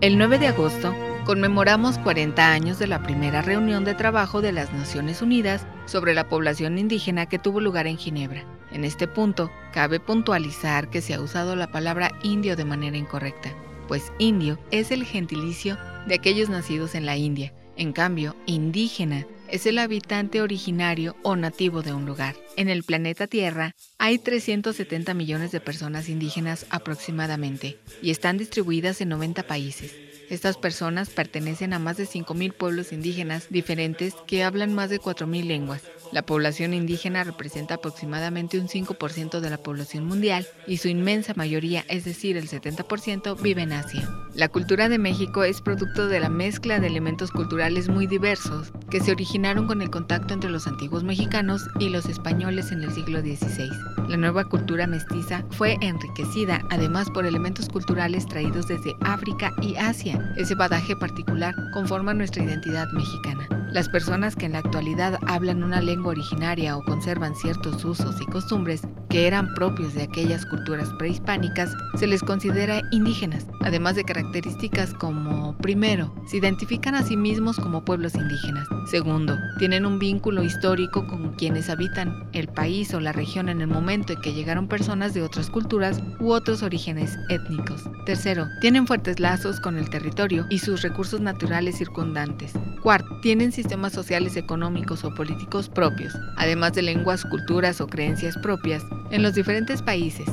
El 0.00 0.18
9 0.18 0.38
de 0.38 0.48
agosto 0.48 0.94
conmemoramos 1.24 1.98
40 1.98 2.52
años 2.52 2.78
de 2.78 2.88
la 2.88 3.02
primera 3.02 3.40
reunión 3.40 3.84
de 3.84 3.94
trabajo 3.94 4.42
de 4.42 4.52
las 4.52 4.72
Naciones 4.72 5.22
Unidas 5.22 5.66
sobre 5.86 6.12
la 6.12 6.28
población 6.28 6.76
indígena 6.76 7.26
que 7.26 7.38
tuvo 7.38 7.60
lugar 7.60 7.86
en 7.86 7.96
Ginebra. 7.96 8.44
En 8.72 8.84
este 8.84 9.06
punto, 9.06 9.50
cabe 9.72 10.00
puntualizar 10.00 10.90
que 10.90 11.00
se 11.00 11.14
ha 11.14 11.20
usado 11.20 11.54
la 11.56 11.70
palabra 11.70 12.10
indio 12.22 12.56
de 12.56 12.64
manera 12.64 12.96
incorrecta, 12.96 13.54
pues 13.86 14.12
indio 14.18 14.58
es 14.70 14.90
el 14.90 15.04
gentilicio 15.04 15.78
de 16.06 16.16
aquellos 16.16 16.48
nacidos 16.48 16.94
en 16.94 17.06
la 17.06 17.16
India. 17.16 17.54
En 17.76 17.92
cambio, 17.92 18.34
indígena 18.46 19.26
es 19.52 19.66
el 19.66 19.78
habitante 19.78 20.40
originario 20.40 21.14
o 21.22 21.36
nativo 21.36 21.82
de 21.82 21.92
un 21.92 22.06
lugar. 22.06 22.34
En 22.56 22.70
el 22.70 22.84
planeta 22.84 23.26
Tierra 23.26 23.74
hay 23.98 24.18
370 24.18 25.12
millones 25.12 25.52
de 25.52 25.60
personas 25.60 26.08
indígenas 26.08 26.64
aproximadamente 26.70 27.78
y 28.00 28.10
están 28.10 28.38
distribuidas 28.38 29.02
en 29.02 29.10
90 29.10 29.42
países. 29.42 30.11
Estas 30.32 30.56
personas 30.56 31.10
pertenecen 31.10 31.74
a 31.74 31.78
más 31.78 31.98
de 31.98 32.04
5.000 32.04 32.54
pueblos 32.54 32.94
indígenas 32.94 33.48
diferentes 33.50 34.14
que 34.26 34.44
hablan 34.44 34.74
más 34.74 34.88
de 34.88 34.98
4.000 34.98 35.44
lenguas. 35.44 35.82
La 36.10 36.22
población 36.22 36.72
indígena 36.72 37.22
representa 37.22 37.74
aproximadamente 37.74 38.58
un 38.58 38.66
5% 38.66 39.40
de 39.40 39.50
la 39.50 39.58
población 39.58 40.06
mundial 40.06 40.46
y 40.66 40.78
su 40.78 40.88
inmensa 40.88 41.34
mayoría, 41.36 41.84
es 41.88 42.06
decir, 42.06 42.38
el 42.38 42.48
70%, 42.48 43.42
vive 43.42 43.60
en 43.60 43.72
Asia. 43.72 44.08
La 44.34 44.48
cultura 44.48 44.88
de 44.88 44.96
México 44.96 45.44
es 45.44 45.60
producto 45.60 46.08
de 46.08 46.20
la 46.20 46.30
mezcla 46.30 46.80
de 46.80 46.86
elementos 46.86 47.30
culturales 47.30 47.90
muy 47.90 48.06
diversos 48.06 48.72
que 48.90 49.00
se 49.00 49.12
originaron 49.12 49.66
con 49.66 49.82
el 49.82 49.90
contacto 49.90 50.32
entre 50.32 50.48
los 50.48 50.66
antiguos 50.66 51.04
mexicanos 51.04 51.68
y 51.78 51.90
los 51.90 52.06
españoles 52.06 52.72
en 52.72 52.82
el 52.82 52.94
siglo 52.94 53.20
XVI. 53.20 53.68
La 54.08 54.16
nueva 54.16 54.44
cultura 54.44 54.86
mestiza 54.86 55.44
fue 55.50 55.76
enriquecida 55.82 56.62
además 56.70 57.10
por 57.10 57.26
elementos 57.26 57.68
culturales 57.68 58.26
traídos 58.26 58.66
desde 58.66 58.94
África 59.02 59.52
y 59.60 59.76
Asia. 59.76 60.21
Ese 60.36 60.54
badaje 60.54 60.96
particular 60.96 61.54
conforma 61.72 62.14
nuestra 62.14 62.42
identidad 62.42 62.88
mexicana. 62.92 63.61
Las 63.72 63.88
personas 63.88 64.36
que 64.36 64.44
en 64.44 64.52
la 64.52 64.58
actualidad 64.58 65.18
hablan 65.26 65.64
una 65.64 65.80
lengua 65.80 66.10
originaria 66.10 66.76
o 66.76 66.84
conservan 66.84 67.34
ciertos 67.34 67.82
usos 67.86 68.20
y 68.20 68.26
costumbres 68.26 68.82
que 69.08 69.26
eran 69.26 69.54
propios 69.54 69.94
de 69.94 70.02
aquellas 70.02 70.44
culturas 70.44 70.90
prehispánicas 70.98 71.74
se 71.98 72.06
les 72.06 72.22
considera 72.22 72.82
indígenas, 72.90 73.46
además 73.60 73.96
de 73.96 74.04
características 74.04 74.92
como, 74.94 75.56
primero, 75.58 76.14
se 76.26 76.38
identifican 76.38 76.94
a 76.94 77.02
sí 77.02 77.16
mismos 77.16 77.58
como 77.58 77.84
pueblos 77.84 78.14
indígenas, 78.14 78.66
segundo, 78.90 79.38
tienen 79.58 79.86
un 79.86 79.98
vínculo 79.98 80.42
histórico 80.42 81.06
con 81.06 81.32
quienes 81.34 81.70
habitan 81.70 82.28
el 82.32 82.48
país 82.48 82.92
o 82.92 83.00
la 83.00 83.12
región 83.12 83.48
en 83.48 83.60
el 83.60 83.68
momento 83.68 84.12
en 84.12 84.20
que 84.20 84.34
llegaron 84.34 84.68
personas 84.68 85.14
de 85.14 85.22
otras 85.22 85.50
culturas 85.50 86.02
u 86.20 86.32
otros 86.32 86.62
orígenes 86.62 87.18
étnicos, 87.28 87.82
tercero, 88.04 88.48
tienen 88.60 88.86
fuertes 88.86 89.18
lazos 89.20 89.60
con 89.60 89.78
el 89.78 89.88
territorio 89.88 90.46
y 90.50 90.58
sus 90.58 90.82
recursos 90.82 91.20
naturales 91.20 91.76
circundantes, 91.76 92.52
cuarto, 92.82 93.20
tienen 93.20 93.52
sistemas 93.62 93.92
sociales, 93.92 94.36
económicos 94.36 95.04
o 95.04 95.14
políticos 95.14 95.68
propios, 95.68 96.12
además 96.36 96.72
de 96.72 96.82
lenguas, 96.82 97.24
culturas 97.24 97.80
o 97.80 97.86
creencias 97.86 98.36
propias 98.38 98.82
en 99.12 99.22
los 99.22 99.34
diferentes 99.34 99.82
países. 99.82 100.26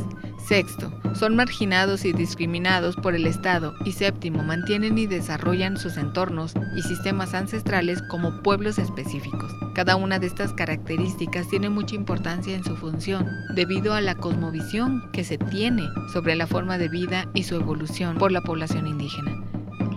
Sexto, 0.48 0.92
son 1.14 1.36
marginados 1.36 2.06
y 2.06 2.12
discriminados 2.14 2.96
por 2.96 3.14
el 3.14 3.28
Estado. 3.28 3.76
Y 3.86 3.92
séptimo, 3.92 4.42
mantienen 4.42 4.98
y 4.98 5.06
desarrollan 5.06 5.78
sus 5.78 5.98
entornos 5.98 6.54
y 6.76 6.82
sistemas 6.82 7.36
ancestrales 7.36 8.02
como 8.10 8.42
pueblos 8.42 8.80
específicos. 8.80 9.52
Cada 9.76 9.96
una 9.96 10.18
de 10.18 10.26
estas 10.26 10.52
características 10.54 11.48
tiene 11.50 11.70
mucha 11.70 11.94
importancia 11.94 12.56
en 12.56 12.64
su 12.64 12.76
función, 12.76 13.30
debido 13.54 13.94
a 13.94 14.02
la 14.02 14.16
cosmovisión 14.16 15.04
que 15.12 15.24
se 15.24 15.38
tiene 15.38 15.88
sobre 16.12 16.36
la 16.36 16.48
forma 16.48 16.80
de 16.80 16.90
vida 16.90 17.30
y 17.36 17.44
su 17.44 17.54
evolución 17.54 18.18
por 18.18 18.32
la 18.32 18.42
población 18.42 18.88
indígena. 18.88 19.49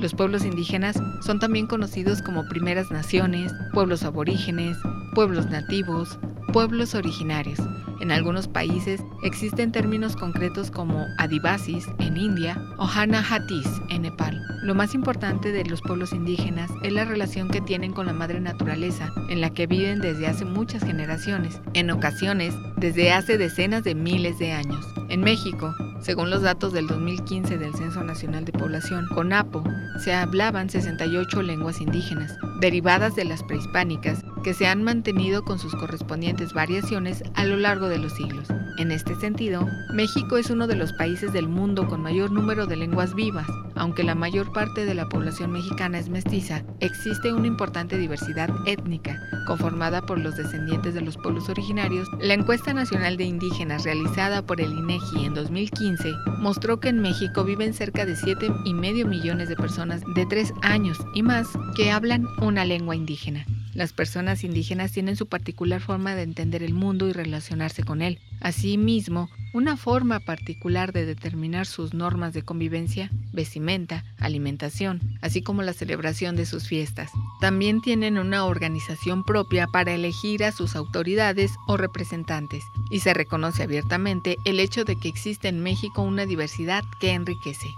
Los 0.02 0.14
pueblos 0.14 0.44
indígenas 0.44 1.00
son 1.24 1.38
también 1.38 1.68
conocidos 1.68 2.22
como 2.22 2.48
primeras 2.48 2.90
naciones, 2.90 3.52
pueblos 3.72 4.02
aborígenes, 4.02 4.76
pueblos 5.14 5.48
nativos, 5.48 6.18
pueblos 6.52 6.96
originarios. 6.96 7.60
En 8.02 8.10
algunos 8.10 8.48
países 8.48 9.00
existen 9.22 9.70
términos 9.70 10.16
concretos 10.16 10.72
como 10.72 11.06
Adivasis 11.18 11.86
en 12.00 12.16
India 12.16 12.60
o 12.76 12.84
Hanahatis 12.84 13.68
en 13.90 14.02
Nepal. 14.02 14.44
Lo 14.64 14.74
más 14.74 14.96
importante 14.96 15.52
de 15.52 15.64
los 15.64 15.80
pueblos 15.82 16.12
indígenas 16.12 16.68
es 16.82 16.92
la 16.92 17.04
relación 17.04 17.48
que 17.48 17.60
tienen 17.60 17.92
con 17.92 18.06
la 18.06 18.12
madre 18.12 18.40
naturaleza, 18.40 19.08
en 19.30 19.40
la 19.40 19.50
que 19.50 19.68
viven 19.68 20.00
desde 20.00 20.26
hace 20.26 20.44
muchas 20.44 20.82
generaciones, 20.82 21.60
en 21.74 21.92
ocasiones 21.92 22.56
desde 22.76 23.12
hace 23.12 23.38
decenas 23.38 23.84
de 23.84 23.94
miles 23.94 24.36
de 24.40 24.50
años. 24.50 24.84
En 25.08 25.20
México, 25.20 25.72
según 26.00 26.30
los 26.30 26.42
datos 26.42 26.72
del 26.72 26.88
2015 26.88 27.56
del 27.56 27.72
Censo 27.74 28.02
Nacional 28.02 28.44
de 28.44 28.50
Población, 28.50 29.06
CONAPO, 29.14 29.62
se 30.02 30.12
hablaban 30.12 30.68
68 30.68 31.42
lenguas 31.42 31.80
indígenas, 31.80 32.36
derivadas 32.60 33.14
de 33.14 33.26
las 33.26 33.44
prehispánicas, 33.44 34.21
que 34.42 34.54
se 34.54 34.66
han 34.66 34.82
mantenido 34.82 35.44
con 35.44 35.58
sus 35.58 35.74
correspondientes 35.74 36.52
variaciones 36.52 37.22
a 37.34 37.44
lo 37.44 37.56
largo 37.56 37.88
de 37.88 37.98
los 37.98 38.12
siglos. 38.12 38.48
En 38.78 38.90
este 38.90 39.14
sentido, 39.16 39.68
México 39.92 40.38
es 40.38 40.50
uno 40.50 40.66
de 40.66 40.76
los 40.76 40.92
países 40.94 41.32
del 41.32 41.48
mundo 41.48 41.86
con 41.86 42.02
mayor 42.02 42.32
número 42.32 42.66
de 42.66 42.76
lenguas 42.76 43.14
vivas. 43.14 43.46
Aunque 43.74 44.02
la 44.02 44.14
mayor 44.14 44.52
parte 44.52 44.84
de 44.84 44.94
la 44.94 45.08
población 45.08 45.52
mexicana 45.52 45.98
es 45.98 46.08
mestiza, 46.08 46.64
existe 46.80 47.32
una 47.32 47.46
importante 47.46 47.98
diversidad 47.98 48.50
étnica, 48.66 49.20
conformada 49.46 50.02
por 50.02 50.18
los 50.18 50.36
descendientes 50.36 50.94
de 50.94 51.02
los 51.02 51.16
pueblos 51.16 51.48
originarios. 51.48 52.08
La 52.20 52.34
encuesta 52.34 52.72
nacional 52.72 53.16
de 53.16 53.24
indígenas 53.24 53.84
realizada 53.84 54.42
por 54.42 54.60
el 54.60 54.72
INEGI 54.72 55.26
en 55.26 55.34
2015 55.34 56.12
mostró 56.38 56.80
que 56.80 56.88
en 56.88 57.00
México 57.00 57.44
viven 57.44 57.74
cerca 57.74 58.06
de 58.06 58.14
7,5 58.14 59.06
millones 59.06 59.48
de 59.48 59.56
personas 59.56 60.02
de 60.14 60.26
3 60.26 60.52
años 60.62 60.98
y 61.14 61.22
más 61.22 61.48
que 61.76 61.90
hablan 61.90 62.26
una 62.40 62.64
lengua 62.64 62.96
indígena. 62.96 63.44
Las 63.74 63.92
personas 63.92 64.44
indígenas 64.44 64.92
tienen 64.92 65.16
su 65.16 65.26
particular 65.26 65.80
forma 65.80 66.14
de 66.14 66.22
entender 66.22 66.62
el 66.62 66.74
mundo 66.74 67.08
y 67.08 67.12
relacionarse 67.12 67.82
con 67.82 68.02
él. 68.02 68.18
Asimismo, 68.42 69.30
una 69.54 69.76
forma 69.76 70.18
particular 70.18 70.92
de 70.92 71.06
determinar 71.06 71.64
sus 71.64 71.94
normas 71.94 72.34
de 72.34 72.42
convivencia, 72.42 73.08
vestimenta, 73.32 74.04
alimentación, 74.18 75.00
así 75.20 75.42
como 75.42 75.62
la 75.62 75.72
celebración 75.72 76.34
de 76.34 76.44
sus 76.44 76.66
fiestas. 76.66 77.12
También 77.40 77.80
tienen 77.80 78.18
una 78.18 78.44
organización 78.44 79.22
propia 79.22 79.68
para 79.68 79.92
elegir 79.92 80.42
a 80.42 80.50
sus 80.50 80.74
autoridades 80.74 81.52
o 81.68 81.76
representantes, 81.76 82.64
y 82.90 82.98
se 82.98 83.14
reconoce 83.14 83.62
abiertamente 83.62 84.38
el 84.44 84.58
hecho 84.58 84.84
de 84.84 84.96
que 84.96 85.08
existe 85.08 85.46
en 85.46 85.62
México 85.62 86.02
una 86.02 86.26
diversidad 86.26 86.82
que 86.98 87.12
enriquece. 87.12 87.68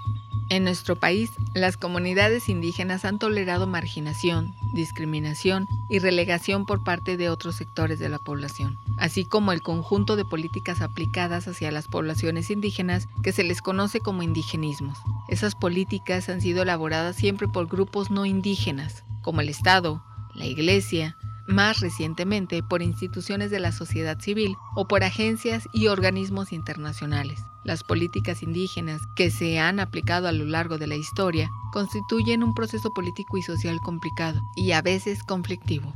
En 0.50 0.64
nuestro 0.64 0.96
país, 0.96 1.30
las 1.54 1.78
comunidades 1.78 2.48
indígenas 2.50 3.06
han 3.06 3.18
tolerado 3.18 3.66
marginación, 3.66 4.54
discriminación 4.74 5.66
y 5.88 6.00
relegación 6.00 6.66
por 6.66 6.84
parte 6.84 7.16
de 7.16 7.30
otros 7.30 7.56
sectores 7.56 7.98
de 7.98 8.10
la 8.10 8.18
población, 8.18 8.76
así 8.98 9.24
como 9.24 9.52
el 9.52 9.62
conjunto 9.62 10.16
de 10.16 10.24
políticas 10.26 10.53
aplicadas 10.80 11.48
hacia 11.48 11.70
las 11.70 11.88
poblaciones 11.88 12.50
indígenas 12.50 13.06
que 13.22 13.32
se 13.32 13.44
les 13.44 13.60
conoce 13.60 14.00
como 14.00 14.22
indigenismos. 14.22 14.98
Esas 15.28 15.54
políticas 15.54 16.28
han 16.28 16.40
sido 16.40 16.62
elaboradas 16.62 17.16
siempre 17.16 17.48
por 17.48 17.66
grupos 17.66 18.10
no 18.10 18.24
indígenas, 18.24 19.04
como 19.22 19.40
el 19.40 19.48
Estado, 19.48 20.02
la 20.34 20.46
Iglesia, 20.46 21.16
más 21.46 21.80
recientemente 21.80 22.62
por 22.62 22.82
instituciones 22.82 23.50
de 23.50 23.60
la 23.60 23.72
sociedad 23.72 24.18
civil 24.20 24.56
o 24.74 24.88
por 24.88 25.04
agencias 25.04 25.68
y 25.72 25.88
organismos 25.88 26.52
internacionales. 26.52 27.40
Las 27.64 27.82
políticas 27.82 28.42
indígenas 28.42 29.00
que 29.16 29.30
se 29.30 29.58
han 29.58 29.80
aplicado 29.80 30.28
a 30.28 30.32
lo 30.32 30.44
largo 30.44 30.78
de 30.78 30.86
la 30.86 30.96
historia 30.96 31.50
constituyen 31.72 32.42
un 32.42 32.54
proceso 32.54 32.92
político 32.92 33.36
y 33.36 33.42
social 33.42 33.80
complicado 33.80 34.40
y 34.56 34.72
a 34.72 34.82
veces 34.82 35.22
conflictivo. 35.22 35.92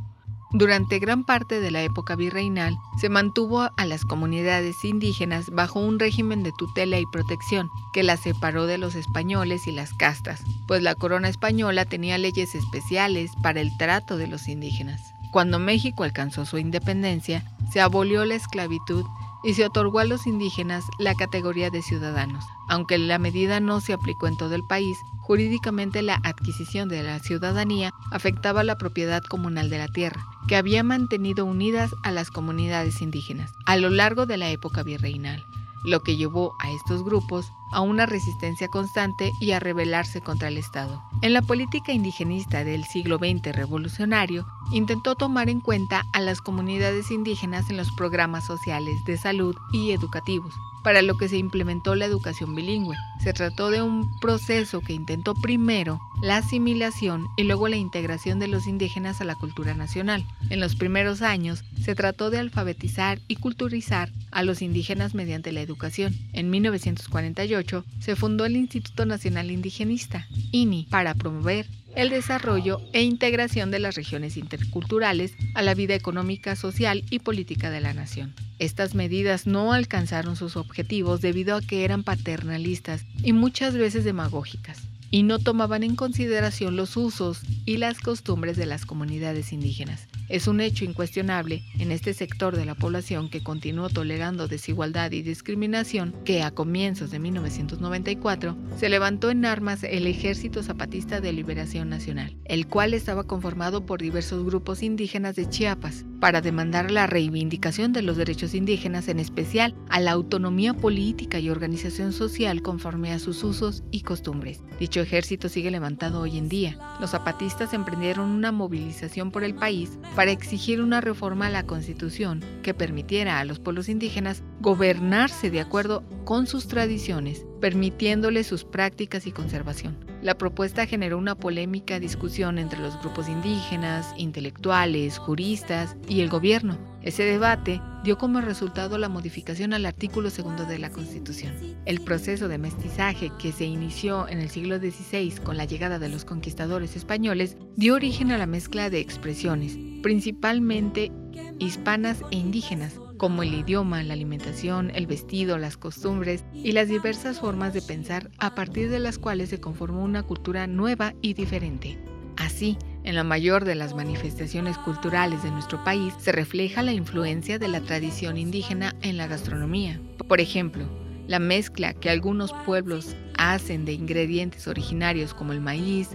Durante 0.50 0.98
gran 0.98 1.24
parte 1.24 1.61
de 1.61 1.70
la 1.70 1.82
época 1.82 2.16
virreinal 2.16 2.78
se 2.98 3.11
mantuvo 3.11 3.70
a 3.76 3.84
las 3.84 4.06
comunidades 4.06 4.82
indígenas 4.82 5.50
bajo 5.50 5.78
un 5.78 5.98
régimen 5.98 6.42
de 6.42 6.52
tutela 6.56 6.98
y 6.98 7.04
protección 7.04 7.68
que 7.92 8.02
las 8.02 8.20
separó 8.20 8.66
de 8.66 8.78
los 8.78 8.94
españoles 8.94 9.66
y 9.66 9.72
las 9.72 9.92
castas, 9.92 10.42
pues 10.66 10.82
la 10.82 10.94
corona 10.94 11.28
española 11.28 11.84
tenía 11.84 12.16
leyes 12.16 12.54
especiales 12.54 13.30
para 13.42 13.61
el 13.61 13.76
trato 13.76 14.16
de 14.16 14.26
los 14.26 14.48
indígenas. 14.48 15.12
Cuando 15.30 15.58
México 15.58 16.04
alcanzó 16.04 16.46
su 16.46 16.56
independencia, 16.56 17.44
se 17.70 17.82
abolió 17.82 18.24
la 18.24 18.34
esclavitud 18.34 19.04
y 19.42 19.55
se 19.55 19.64
otorgó 19.64 20.01
a 20.01 20.05
los 20.05 20.27
indígenas 20.27 20.85
la 20.98 21.14
categoría 21.14 21.70
de 21.70 21.83
ciudadanos. 21.83 22.44
Aunque 22.68 22.98
la 22.98 23.18
medida 23.18 23.61
no 23.61 23.81
se 23.81 23.92
aplicó 23.92 24.27
en 24.27 24.37
todo 24.37 24.55
el 24.55 24.64
país, 24.64 24.98
jurídicamente 25.20 26.03
la 26.03 26.20
adquisición 26.22 26.88
de 26.88 27.03
la 27.03 27.18
ciudadanía 27.18 27.92
afectaba 28.11 28.64
la 28.64 28.79
propiedad 28.79 29.22
comunal 29.22 29.70
de 29.70 29.79
la 29.79 29.88
tierra, 29.88 30.24
que 30.48 30.57
había 30.57 30.83
mantenido 30.83 31.44
unidas 31.44 31.94
a 32.03 32.11
las 32.11 32.31
comunidades 32.31 33.03
indígenas 33.03 33.53
a 33.66 33.77
lo 33.77 33.90
largo 33.90 34.27
de 34.27 34.38
la 34.38 34.51
época 34.51 34.83
virreinal 34.83 35.44
lo 35.85 36.03
que 36.03 36.17
llevó 36.17 36.55
a 36.59 36.71
estos 36.71 37.05
grupos 37.05 37.53
a 37.71 37.81
una 37.81 38.07
resistencia 38.07 38.69
constante 38.69 39.33
y 39.41 39.53
a 39.53 39.61
rebelarse 39.61 40.21
contra 40.21 40.49
el 40.49 40.57
Estado. 40.57 41.03
En 41.23 41.33
la 41.33 41.43
política 41.43 41.93
indigenista 41.93 42.64
del 42.64 42.85
siglo 42.85 43.19
XX 43.19 43.55
revolucionario, 43.55 44.47
intentó 44.73 45.14
tomar 45.14 45.49
en 45.49 45.61
cuenta 45.61 46.07
a 46.12 46.21
las 46.21 46.41
comunidades 46.41 47.11
indígenas 47.11 47.71
en 47.71 47.77
los 47.77 47.93
programas 47.93 48.45
sociales 48.45 49.05
de 49.05 49.17
salud 49.17 49.57
y 49.73 49.91
educativos, 49.91 50.55
para 50.83 51.03
lo 51.03 51.17
que 51.17 51.29
se 51.29 51.37
implementó 51.37 51.95
la 51.95 52.07
educación 52.07 52.55
bilingüe. 52.55 52.97
Se 53.21 53.33
trató 53.33 53.71
de 53.71 53.83
un 53.83 54.19
proceso 54.21 54.81
que 54.81 54.95
intentó 54.95 55.35
primero 55.35 56.01
la 56.22 56.38
asimilación 56.38 57.28
y 57.37 57.44
luego 57.44 57.68
la 57.68 57.76
integración 57.76 58.38
de 58.38 58.48
los 58.48 58.66
indígenas 58.66 59.20
a 59.20 59.24
la 59.24 59.37
cultura 59.37 59.74
nacional. 59.74 60.24
En 60.50 60.61
los 60.61 60.74
primeros 60.74 61.22
años 61.22 61.64
se 61.83 61.94
trató 61.94 62.31
de 62.31 62.38
alfabetizar 62.38 63.20
y 63.28 63.37
culturizar 63.37 64.11
a 64.31 64.42
los 64.42 64.62
indígenas 64.62 65.14
mediante 65.14 65.52
la 65.52 65.61
educación. 65.61 66.14
En 66.33 66.50
1948 66.50 67.85
se 68.00 68.16
fundó 68.16 68.46
el 68.46 68.57
Instituto 68.57 69.07
Nacional 69.07 69.50
Indigenista, 69.50 70.26
INI, 70.50 70.87
para 70.90 71.14
promover 71.14 71.66
el 71.94 72.11
desarrollo 72.11 72.81
e 72.92 73.02
integración 73.02 73.70
de 73.70 73.78
las 73.78 73.94
regiones 73.94 74.37
interculturales 74.37 75.33
a 75.54 75.62
la 75.62 75.74
vida 75.74 75.94
económica, 75.94 76.54
social 76.54 77.04
y 77.11 77.20
política 77.20 77.70
de 77.70 77.81
la 77.81 77.94
nación. 77.94 78.35
Estas 78.59 78.94
medidas 78.94 79.46
no 79.46 79.72
alcanzaron 79.72 80.37
sus 80.37 80.57
objetivos 80.57 81.20
debido 81.20 81.57
a 81.57 81.61
que 81.61 81.85
eran 81.85 82.02
paternalistas 82.02 83.04
y 83.22 83.33
muchas 83.33 83.74
veces 83.74 84.04
demagógicas 84.04 84.88
y 85.11 85.23
no 85.23 85.38
tomaban 85.38 85.83
en 85.83 85.97
consideración 85.97 86.77
los 86.77 86.97
usos 86.97 87.40
y 87.64 87.79
las 87.79 88.01
costumbres 88.01 88.57
de 88.57 88.66
las 88.66 88.87
comunidades 88.87 89.53
indígenas. 89.53 90.09
Es 90.29 90.47
un 90.47 90.61
hecho 90.61 90.85
incuestionable 90.85 91.62
en 91.79 91.91
este 91.91 92.12
sector 92.12 92.55
de 92.55 92.67
la 92.67 92.75
población 92.75 93.31
que 93.31 93.43
continuó 93.43 93.88
tolerando 93.88 94.47
desigualdad 94.47 95.11
y 95.12 95.23
discriminación 95.23 96.14
que 96.27 96.43
a 96.43 96.51
comienzos 96.51 97.11
de 97.11 97.19
1994 97.19 98.57
se 98.77 98.91
levantó 98.91 99.31
en 99.31 99.47
armas 99.47 99.85
el 99.85 100.07
Ejército 100.07 100.62
Zapatista 100.62 101.23
de 101.23 101.33
Liberación 101.33 101.88
Nacional, 101.88 102.37
el 102.45 102.67
cual 102.67 102.93
estaba 102.93 103.25
conformado 103.25 103.87
por 103.87 104.03
diversos 104.03 104.45
grupos 104.45 104.83
indígenas 104.83 105.35
de 105.35 105.49
Chiapas, 105.49 106.05
para 106.21 106.41
demandar 106.41 106.91
la 106.91 107.07
reivindicación 107.07 107.93
de 107.93 108.03
los 108.03 108.17
derechos 108.17 108.55
indígenas, 108.55 109.09
en 109.09 109.21
especial 109.21 109.75
a 109.88 110.01
la 110.01 110.12
autonomía 110.12 110.75
política 110.75 111.38
y 111.38 111.51
organización 111.51 112.12
social 112.12 112.62
conforme 112.62 113.12
a 113.12 113.19
sus 113.19 113.45
usos 113.45 113.83
y 113.91 114.01
costumbres. 114.03 114.62
Dicho 114.81 115.01
ejército 115.01 115.49
sigue 115.49 115.71
levantado 115.71 116.21
hoy 116.21 116.38
en 116.38 116.49
día. 116.49 116.77
Los 117.01 117.11
zapatistas 117.11 117.73
emprendieron 117.73 118.31
una 118.31 118.53
movilización 118.53 119.31
por 119.31 119.45
el 119.45 119.55
país 119.55 119.99
para 120.18 120.33
exigir 120.33 120.83
una 120.83 121.00
reforma 121.00 121.46
a 121.46 121.50
la 121.50 121.64
Constitución 121.64 122.42
que 122.64 122.74
permitiera 122.74 123.38
a 123.38 123.44
los 123.44 123.61
pueblos 123.61 123.88
indígenas 123.88 124.42
gobernarse 124.61 125.48
de 125.48 125.61
acuerdo 125.61 126.02
con 126.24 126.48
sus 126.48 126.66
tradiciones, 126.66 127.46
permitiéndoles 127.61 128.48
sus 128.48 128.64
prácticas 128.64 129.28
y 129.28 129.31
conservación. 129.31 129.96
La 130.20 130.37
propuesta 130.37 130.87
generó 130.87 131.18
una 131.18 131.37
polémica 131.37 132.00
discusión 132.00 132.59
entre 132.59 132.81
los 132.81 132.98
grupos 132.98 133.28
indígenas, 133.28 134.12
intelectuales, 134.16 135.18
juristas 135.18 135.96
y 136.09 136.20
el 136.20 136.28
gobierno. 136.28 136.76
Ese 137.09 137.25
debate 137.25 137.81
dio 138.05 138.18
como 138.18 138.42
resultado 138.42 138.99
la 138.99 139.09
modificación 139.09 139.73
al 139.73 139.87
artículo 139.87 140.29
segundo 140.29 140.66
de 140.66 140.79
la 140.79 140.90
Constitución. 140.90 141.55
El 141.87 142.03
proceso 142.03 142.49
de 142.49 142.59
mestizaje 142.59 143.33
que 143.38 143.51
se 143.51 143.64
inició 143.64 144.29
en 144.29 144.40
el 144.40 144.51
siglo 144.51 144.77
XVI 144.77 145.33
con 145.42 145.57
la 145.57 145.64
llegada 145.64 145.99
de 145.99 146.11
los 146.11 146.27
conquistadores 146.27 146.97
españoles 146.97 147.57
dio 147.77 147.94
origen 147.94 148.31
a 148.31 148.37
la 148.37 148.44
mezcla 148.44 148.90
de 148.90 149.01
expresiones, 149.01 149.79
principalmente 150.03 151.11
hispanas 151.59 152.21
e 152.31 152.37
indígenas, 152.37 153.01
como 153.16 153.42
el 153.42 153.55
idioma, 153.55 154.03
la 154.03 154.12
alimentación, 154.12 154.92
el 154.94 155.07
vestido, 155.07 155.57
las 155.57 155.79
costumbres 155.79 156.44
y 156.53 156.73
las 156.73 156.88
diversas 156.88 157.40
formas 157.40 157.73
de 157.73 157.81
pensar 157.81 158.31
a 158.37 158.55
partir 158.55 158.90
de 158.90 158.99
las 158.99 159.16
cuales 159.16 159.49
se 159.49 159.61
conformó 159.61 160.05
una 160.05 160.25
cultura 160.25 160.66
nueva 160.66 161.14
y 161.23 161.33
diferente. 161.33 161.97
Así, 162.37 162.77
en 163.04 163.14
la 163.14 163.24
mayor 163.24 163.64
de 163.64 163.74
las 163.74 163.94
manifestaciones 163.94 164.76
culturales 164.78 165.42
de 165.42 165.50
nuestro 165.50 165.82
país 165.84 166.12
se 166.18 166.32
refleja 166.32 166.82
la 166.82 166.92
influencia 166.92 167.58
de 167.58 167.68
la 167.68 167.80
tradición 167.80 168.37
indígena 168.37 168.94
en 169.02 169.16
la 169.16 169.26
gastronomía. 169.26 170.00
Por 170.28 170.40
ejemplo, 170.40 170.84
la 171.26 171.38
mezcla 171.38 171.94
que 171.94 172.11
algunos 172.11 172.52
pueblos 172.64 173.16
hacen 173.37 173.84
de 173.84 173.92
ingredientes 173.92 174.66
originarios 174.66 175.34
como 175.34 175.52
el 175.52 175.61
maíz, 175.61 176.11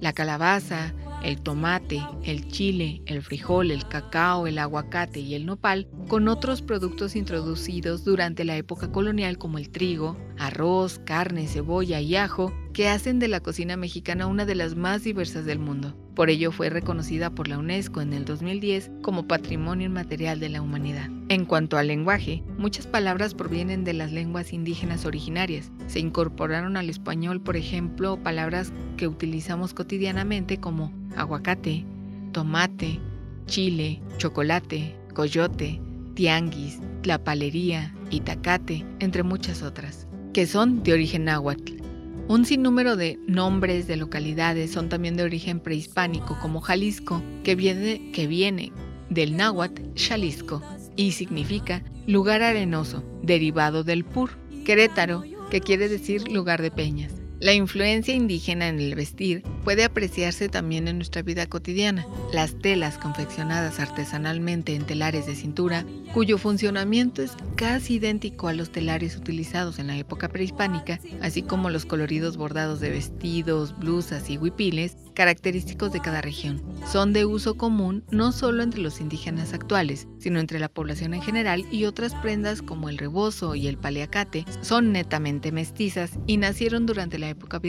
la 0.00 0.12
calabaza, 0.12 0.92
el 1.22 1.40
tomate, 1.40 2.02
el 2.22 2.48
chile, 2.48 3.02
el 3.06 3.22
frijol, 3.22 3.70
el 3.70 3.88
cacao, 3.88 4.46
el 4.46 4.58
aguacate 4.58 5.20
y 5.20 5.34
el 5.34 5.46
nopal 5.46 5.88
con 6.08 6.28
otros 6.28 6.62
productos 6.62 7.16
introducidos 7.16 8.04
durante 8.04 8.44
la 8.44 8.56
época 8.56 8.92
colonial 8.92 9.38
como 9.38 9.58
el 9.58 9.70
trigo, 9.70 10.16
arroz, 10.38 11.00
carne, 11.04 11.48
cebolla 11.48 12.00
y 12.00 12.16
ajo, 12.16 12.52
que 12.72 12.88
hacen 12.88 13.18
de 13.18 13.28
la 13.28 13.40
cocina 13.40 13.76
mexicana 13.76 14.26
una 14.26 14.44
de 14.44 14.54
las 14.54 14.76
más 14.76 15.02
diversas 15.02 15.46
del 15.46 15.58
mundo. 15.58 15.96
Por 16.16 16.30
ello 16.30 16.50
fue 16.50 16.70
reconocida 16.70 17.28
por 17.28 17.46
la 17.46 17.58
UNESCO 17.58 18.00
en 18.00 18.14
el 18.14 18.24
2010 18.24 18.90
como 19.02 19.28
Patrimonio 19.28 19.86
Inmaterial 19.86 20.40
de 20.40 20.48
la 20.48 20.62
Humanidad. 20.62 21.10
En 21.28 21.44
cuanto 21.44 21.76
al 21.76 21.88
lenguaje, 21.88 22.42
muchas 22.56 22.86
palabras 22.86 23.34
provienen 23.34 23.84
de 23.84 23.92
las 23.92 24.12
lenguas 24.12 24.54
indígenas 24.54 25.04
originarias. 25.04 25.70
Se 25.88 26.00
incorporaron 26.00 26.78
al 26.78 26.88
español, 26.88 27.42
por 27.42 27.54
ejemplo, 27.54 28.16
palabras 28.22 28.72
que 28.96 29.06
utilizamos 29.06 29.74
cotidianamente 29.74 30.56
como 30.56 30.90
aguacate, 31.16 31.84
tomate, 32.32 32.98
chile, 33.44 34.00
chocolate, 34.16 34.96
coyote, 35.12 35.78
tianguis, 36.14 36.80
tlapalería, 37.02 37.94
itacate, 38.10 38.86
entre 39.00 39.22
muchas 39.22 39.62
otras, 39.62 40.08
que 40.32 40.46
son 40.46 40.82
de 40.82 40.94
origen 40.94 41.26
náhuatl. 41.26 41.85
Un 42.28 42.44
sinnúmero 42.44 42.96
de 42.96 43.20
nombres 43.28 43.86
de 43.86 43.96
localidades 43.96 44.72
son 44.72 44.88
también 44.88 45.16
de 45.16 45.22
origen 45.22 45.60
prehispánico, 45.60 46.36
como 46.42 46.60
Jalisco, 46.60 47.22
que 47.44 47.54
viene, 47.54 48.10
que 48.12 48.26
viene 48.26 48.72
del 49.10 49.36
náhuatl 49.36 49.82
Jalisco 49.94 50.60
y 50.96 51.12
significa 51.12 51.84
lugar 52.08 52.42
arenoso, 52.42 53.04
derivado 53.22 53.84
del 53.84 54.04
pur. 54.04 54.30
Querétaro, 54.64 55.22
que 55.52 55.60
quiere 55.60 55.88
decir 55.88 56.28
lugar 56.28 56.62
de 56.62 56.72
peñas. 56.72 57.12
La 57.46 57.54
influencia 57.54 58.12
indígena 58.12 58.66
en 58.66 58.80
el 58.80 58.96
vestir 58.96 59.44
puede 59.62 59.84
apreciarse 59.84 60.48
también 60.48 60.88
en 60.88 60.96
nuestra 60.96 61.22
vida 61.22 61.46
cotidiana. 61.46 62.04
Las 62.32 62.58
telas 62.58 62.98
confeccionadas 62.98 63.78
artesanalmente 63.78 64.74
en 64.74 64.84
telares 64.84 65.26
de 65.26 65.36
cintura, 65.36 65.86
cuyo 66.12 66.38
funcionamiento 66.38 67.22
es 67.22 67.36
casi 67.54 67.94
idéntico 67.94 68.48
a 68.48 68.52
los 68.52 68.72
telares 68.72 69.16
utilizados 69.16 69.78
en 69.78 69.86
la 69.86 69.96
época 69.96 70.28
prehispánica, 70.28 70.98
así 71.22 71.42
como 71.42 71.70
los 71.70 71.86
coloridos 71.86 72.36
bordados 72.36 72.80
de 72.80 72.90
vestidos, 72.90 73.78
blusas 73.78 74.28
y 74.28 74.38
huipiles, 74.38 74.96
característicos 75.14 75.92
de 75.92 76.00
cada 76.00 76.22
región. 76.22 76.62
Son 76.90 77.12
de 77.12 77.24
uso 77.24 77.56
común 77.56 78.04
no 78.10 78.32
solo 78.32 78.64
entre 78.64 78.80
los 78.80 79.00
indígenas 79.00 79.52
actuales, 79.52 80.08
sino 80.18 80.40
entre 80.40 80.58
la 80.58 80.68
población 80.68 81.14
en 81.14 81.22
general 81.22 81.64
y 81.70 81.84
otras 81.84 82.14
prendas 82.16 82.60
como 82.60 82.88
el 82.88 82.98
rebozo 82.98 83.54
y 83.54 83.68
el 83.68 83.78
paliacate 83.78 84.44
son 84.62 84.92
netamente 84.92 85.52
mestizas 85.52 86.18
y 86.26 86.36
nacieron 86.36 86.86
durante 86.86 87.18
la 87.18 87.35
época. 87.36 87.60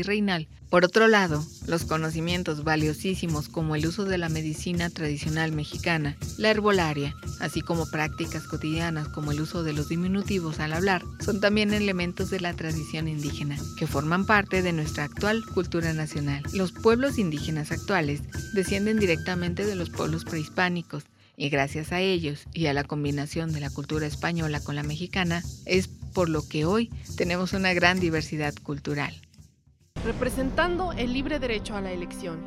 Por 0.69 0.83
otro 0.83 1.07
lado, 1.07 1.45
los 1.65 1.85
conocimientos 1.85 2.63
valiosísimos 2.63 3.47
como 3.47 3.75
el 3.75 3.87
uso 3.87 4.03
de 4.03 4.17
la 4.17 4.27
medicina 4.27 4.89
tradicional 4.89 5.53
mexicana, 5.53 6.17
la 6.37 6.49
herbolaria, 6.49 7.15
así 7.39 7.61
como 7.61 7.89
prácticas 7.89 8.43
cotidianas 8.43 9.07
como 9.07 9.31
el 9.31 9.39
uso 9.39 9.63
de 9.63 9.73
los 9.73 9.87
diminutivos 9.87 10.59
al 10.59 10.73
hablar, 10.73 11.03
son 11.23 11.39
también 11.39 11.73
elementos 11.73 12.29
de 12.29 12.41
la 12.41 12.53
tradición 12.53 13.07
indígena, 13.07 13.57
que 13.77 13.87
forman 13.87 14.25
parte 14.25 14.61
de 14.61 14.73
nuestra 14.73 15.05
actual 15.05 15.43
cultura 15.53 15.93
nacional. 15.93 16.43
Los 16.53 16.73
pueblos 16.73 17.17
indígenas 17.17 17.71
actuales 17.71 18.21
descienden 18.53 18.99
directamente 18.99 19.65
de 19.65 19.75
los 19.75 19.89
pueblos 19.89 20.25
prehispánicos, 20.25 21.03
y 21.39 21.49
gracias 21.49 21.91
a 21.91 22.01
ellos 22.01 22.47
y 22.51 22.65
a 22.65 22.73
la 22.73 22.83
combinación 22.83 23.53
de 23.53 23.59
la 23.59 23.69
cultura 23.69 24.07
española 24.07 24.59
con 24.59 24.75
la 24.75 24.83
mexicana, 24.83 25.43
es 25.65 25.87
por 25.87 26.29
lo 26.29 26.47
que 26.47 26.65
hoy 26.65 26.89
tenemos 27.15 27.53
una 27.53 27.73
gran 27.73 27.99
diversidad 27.99 28.55
cultural 28.63 29.13
representando 30.07 30.93
el 30.93 31.11
libre 31.11 31.37
derecho 31.37 31.75
a 31.75 31.81
la 31.81 31.91
elección. 31.91 32.39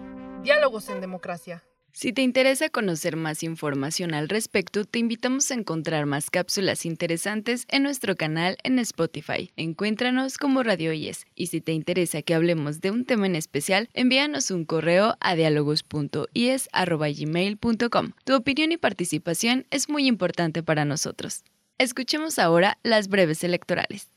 Diálogos 0.42 0.88
en 0.88 1.02
democracia. 1.02 1.62
Si 1.92 2.14
te 2.14 2.22
interesa 2.22 2.70
conocer 2.70 3.16
más 3.16 3.42
información 3.42 4.14
al 4.14 4.30
respecto, 4.30 4.86
te 4.86 4.98
invitamos 4.98 5.50
a 5.50 5.54
encontrar 5.54 6.06
más 6.06 6.30
cápsulas 6.30 6.86
interesantes 6.86 7.66
en 7.68 7.82
nuestro 7.82 8.16
canal 8.16 8.56
en 8.62 8.78
Spotify. 8.78 9.50
Encuéntranos 9.56 10.38
como 10.38 10.62
Radio 10.62 10.94
Yes. 10.94 11.26
Y 11.34 11.48
si 11.48 11.60
te 11.60 11.72
interesa 11.72 12.22
que 12.22 12.34
hablemos 12.34 12.80
de 12.80 12.92
un 12.92 13.04
tema 13.04 13.26
en 13.26 13.36
especial, 13.36 13.90
envíanos 13.92 14.50
un 14.50 14.64
correo 14.64 15.18
a 15.20 15.34
dialogos.ies.gmail.com. 15.34 18.12
Tu 18.24 18.34
opinión 18.34 18.72
y 18.72 18.78
participación 18.78 19.66
es 19.70 19.90
muy 19.90 20.06
importante 20.06 20.62
para 20.62 20.86
nosotros. 20.86 21.44
Escuchemos 21.76 22.38
ahora 22.38 22.78
las 22.82 23.08
breves 23.08 23.44
electorales. 23.44 24.08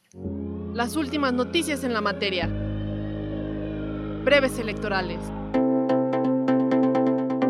Las 0.74 0.96
últimas 0.96 1.34
noticias 1.34 1.84
en 1.84 1.94
la 1.94 2.00
materia 2.00 2.50
breves 4.24 4.58
electorales. 4.58 5.20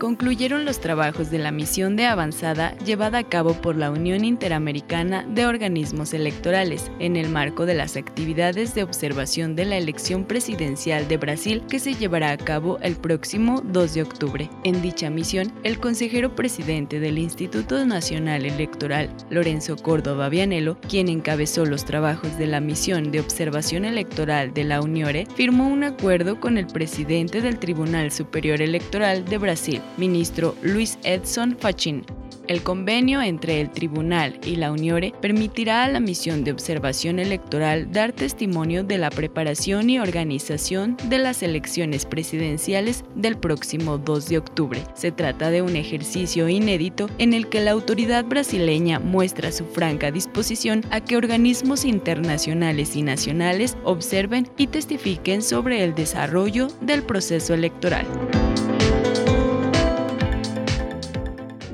concluyeron 0.01 0.65
los 0.65 0.81
trabajos 0.81 1.31
de 1.31 1.39
la 1.39 1.53
misión 1.53 1.95
de 1.95 2.07
avanzada 2.07 2.75
llevada 2.79 3.19
a 3.19 3.25
cabo 3.25 3.53
por 3.53 3.77
la 3.77 3.91
Unión 3.91 4.25
Interamericana 4.25 5.27
de 5.29 5.45
Organismos 5.45 6.15
Electorales 6.15 6.91
en 6.99 7.17
el 7.17 7.29
marco 7.29 7.67
de 7.67 7.75
las 7.75 7.97
actividades 7.99 8.75
de 8.75 8.83
observación 8.83 9.55
de 9.55 9.67
la 9.67 9.77
elección 9.77 10.25
presidencial 10.25 11.07
de 11.07 11.19
Brasil 11.19 11.63
que 11.69 11.79
se 11.79 11.95
llevará 11.95 12.31
a 12.31 12.39
cabo 12.39 12.79
el 12.81 12.97
próximo 12.97 13.61
2 13.63 13.95
de 13.95 14.03
octubre. 14.03 14.51
En 14.65 14.81
dicha 14.81 15.11
misión, 15.11 15.53
el 15.65 15.79
consejero 15.79 16.35
presidente 16.35 16.99
del 16.99 17.19
Instituto 17.19 17.85
Nacional 17.85 18.47
Electoral, 18.47 19.15
Lorenzo 19.29 19.77
Córdoba 19.77 20.31
Vianello, 20.31 20.79
quien 20.89 21.09
encabezó 21.09 21.67
los 21.67 21.85
trabajos 21.85 22.39
de 22.39 22.47
la 22.47 22.61
misión 22.61 23.11
de 23.11 23.21
observación 23.21 23.85
electoral 23.85 24.55
de 24.55 24.65
la 24.65 24.81
UNIORE, 24.81 25.27
firmó 25.35 25.69
un 25.69 25.85
acuerdo 25.85 26.41
con 26.41 26.57
el 26.57 26.67
presidente 26.67 27.43
del 27.43 27.59
Tribunal 27.59 28.11
Superior 28.11 28.63
Electoral 28.63 29.27
de 29.27 29.37
Brasil, 29.37 29.83
ministro 29.97 30.55
Luis 30.63 30.99
Edson 31.05 31.57
Fachin. 31.59 32.05
El 32.51 32.65
convenio 32.65 33.23
entre 33.23 33.61
el 33.61 33.71
tribunal 33.71 34.41
y 34.45 34.57
la 34.57 34.73
Uniore 34.73 35.15
permitirá 35.21 35.85
a 35.85 35.89
la 35.89 36.01
misión 36.01 36.43
de 36.43 36.51
observación 36.51 37.21
electoral 37.21 37.93
dar 37.93 38.11
testimonio 38.11 38.83
de 38.83 38.99
la 38.99 39.09
preparación 39.11 39.89
y 39.89 40.01
organización 40.01 40.97
de 41.05 41.19
las 41.19 41.45
elecciones 41.45 42.07
presidenciales 42.07 43.05
del 43.15 43.37
próximo 43.37 43.99
2 43.99 44.29
de 44.29 44.39
octubre. 44.39 44.83
Se 44.95 45.13
trata 45.13 45.53
de 45.53 45.63
un 45.63 45.77
ejercicio 45.77 46.49
inédito 46.49 47.09
en 47.19 47.35
el 47.35 47.49
que 47.49 47.61
la 47.61 47.71
autoridad 47.71 48.25
brasileña 48.25 48.99
muestra 48.99 49.53
su 49.53 49.65
franca 49.67 50.11
disposición 50.11 50.85
a 50.91 51.01
que 51.05 51.17
organismos 51.17 51.85
internacionales 51.85 52.97
y 52.97 53.03
nacionales 53.03 53.77
observen 53.85 54.49
y 54.57 54.67
testifiquen 54.67 55.43
sobre 55.43 55.85
el 55.85 55.95
desarrollo 55.95 56.67
del 56.81 57.05
proceso 57.05 57.55
electoral. 57.55 58.09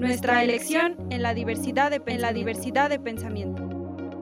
Nuestra 0.07 0.45
elección 0.45 0.97
en 1.11 1.21
la 1.21 1.35
diversidad 1.35 1.91
de, 1.91 2.01
en 2.07 2.21
la 2.21 2.33
diversidad 2.33 2.89
de 2.89 3.01
pensamiento. 3.01 3.69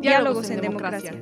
Diálogos 0.00 0.48
en 0.48 0.62
democracia. 0.62 1.12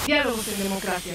Diálogos 0.06 0.46
en 0.48 0.64
democracia. 0.64 1.14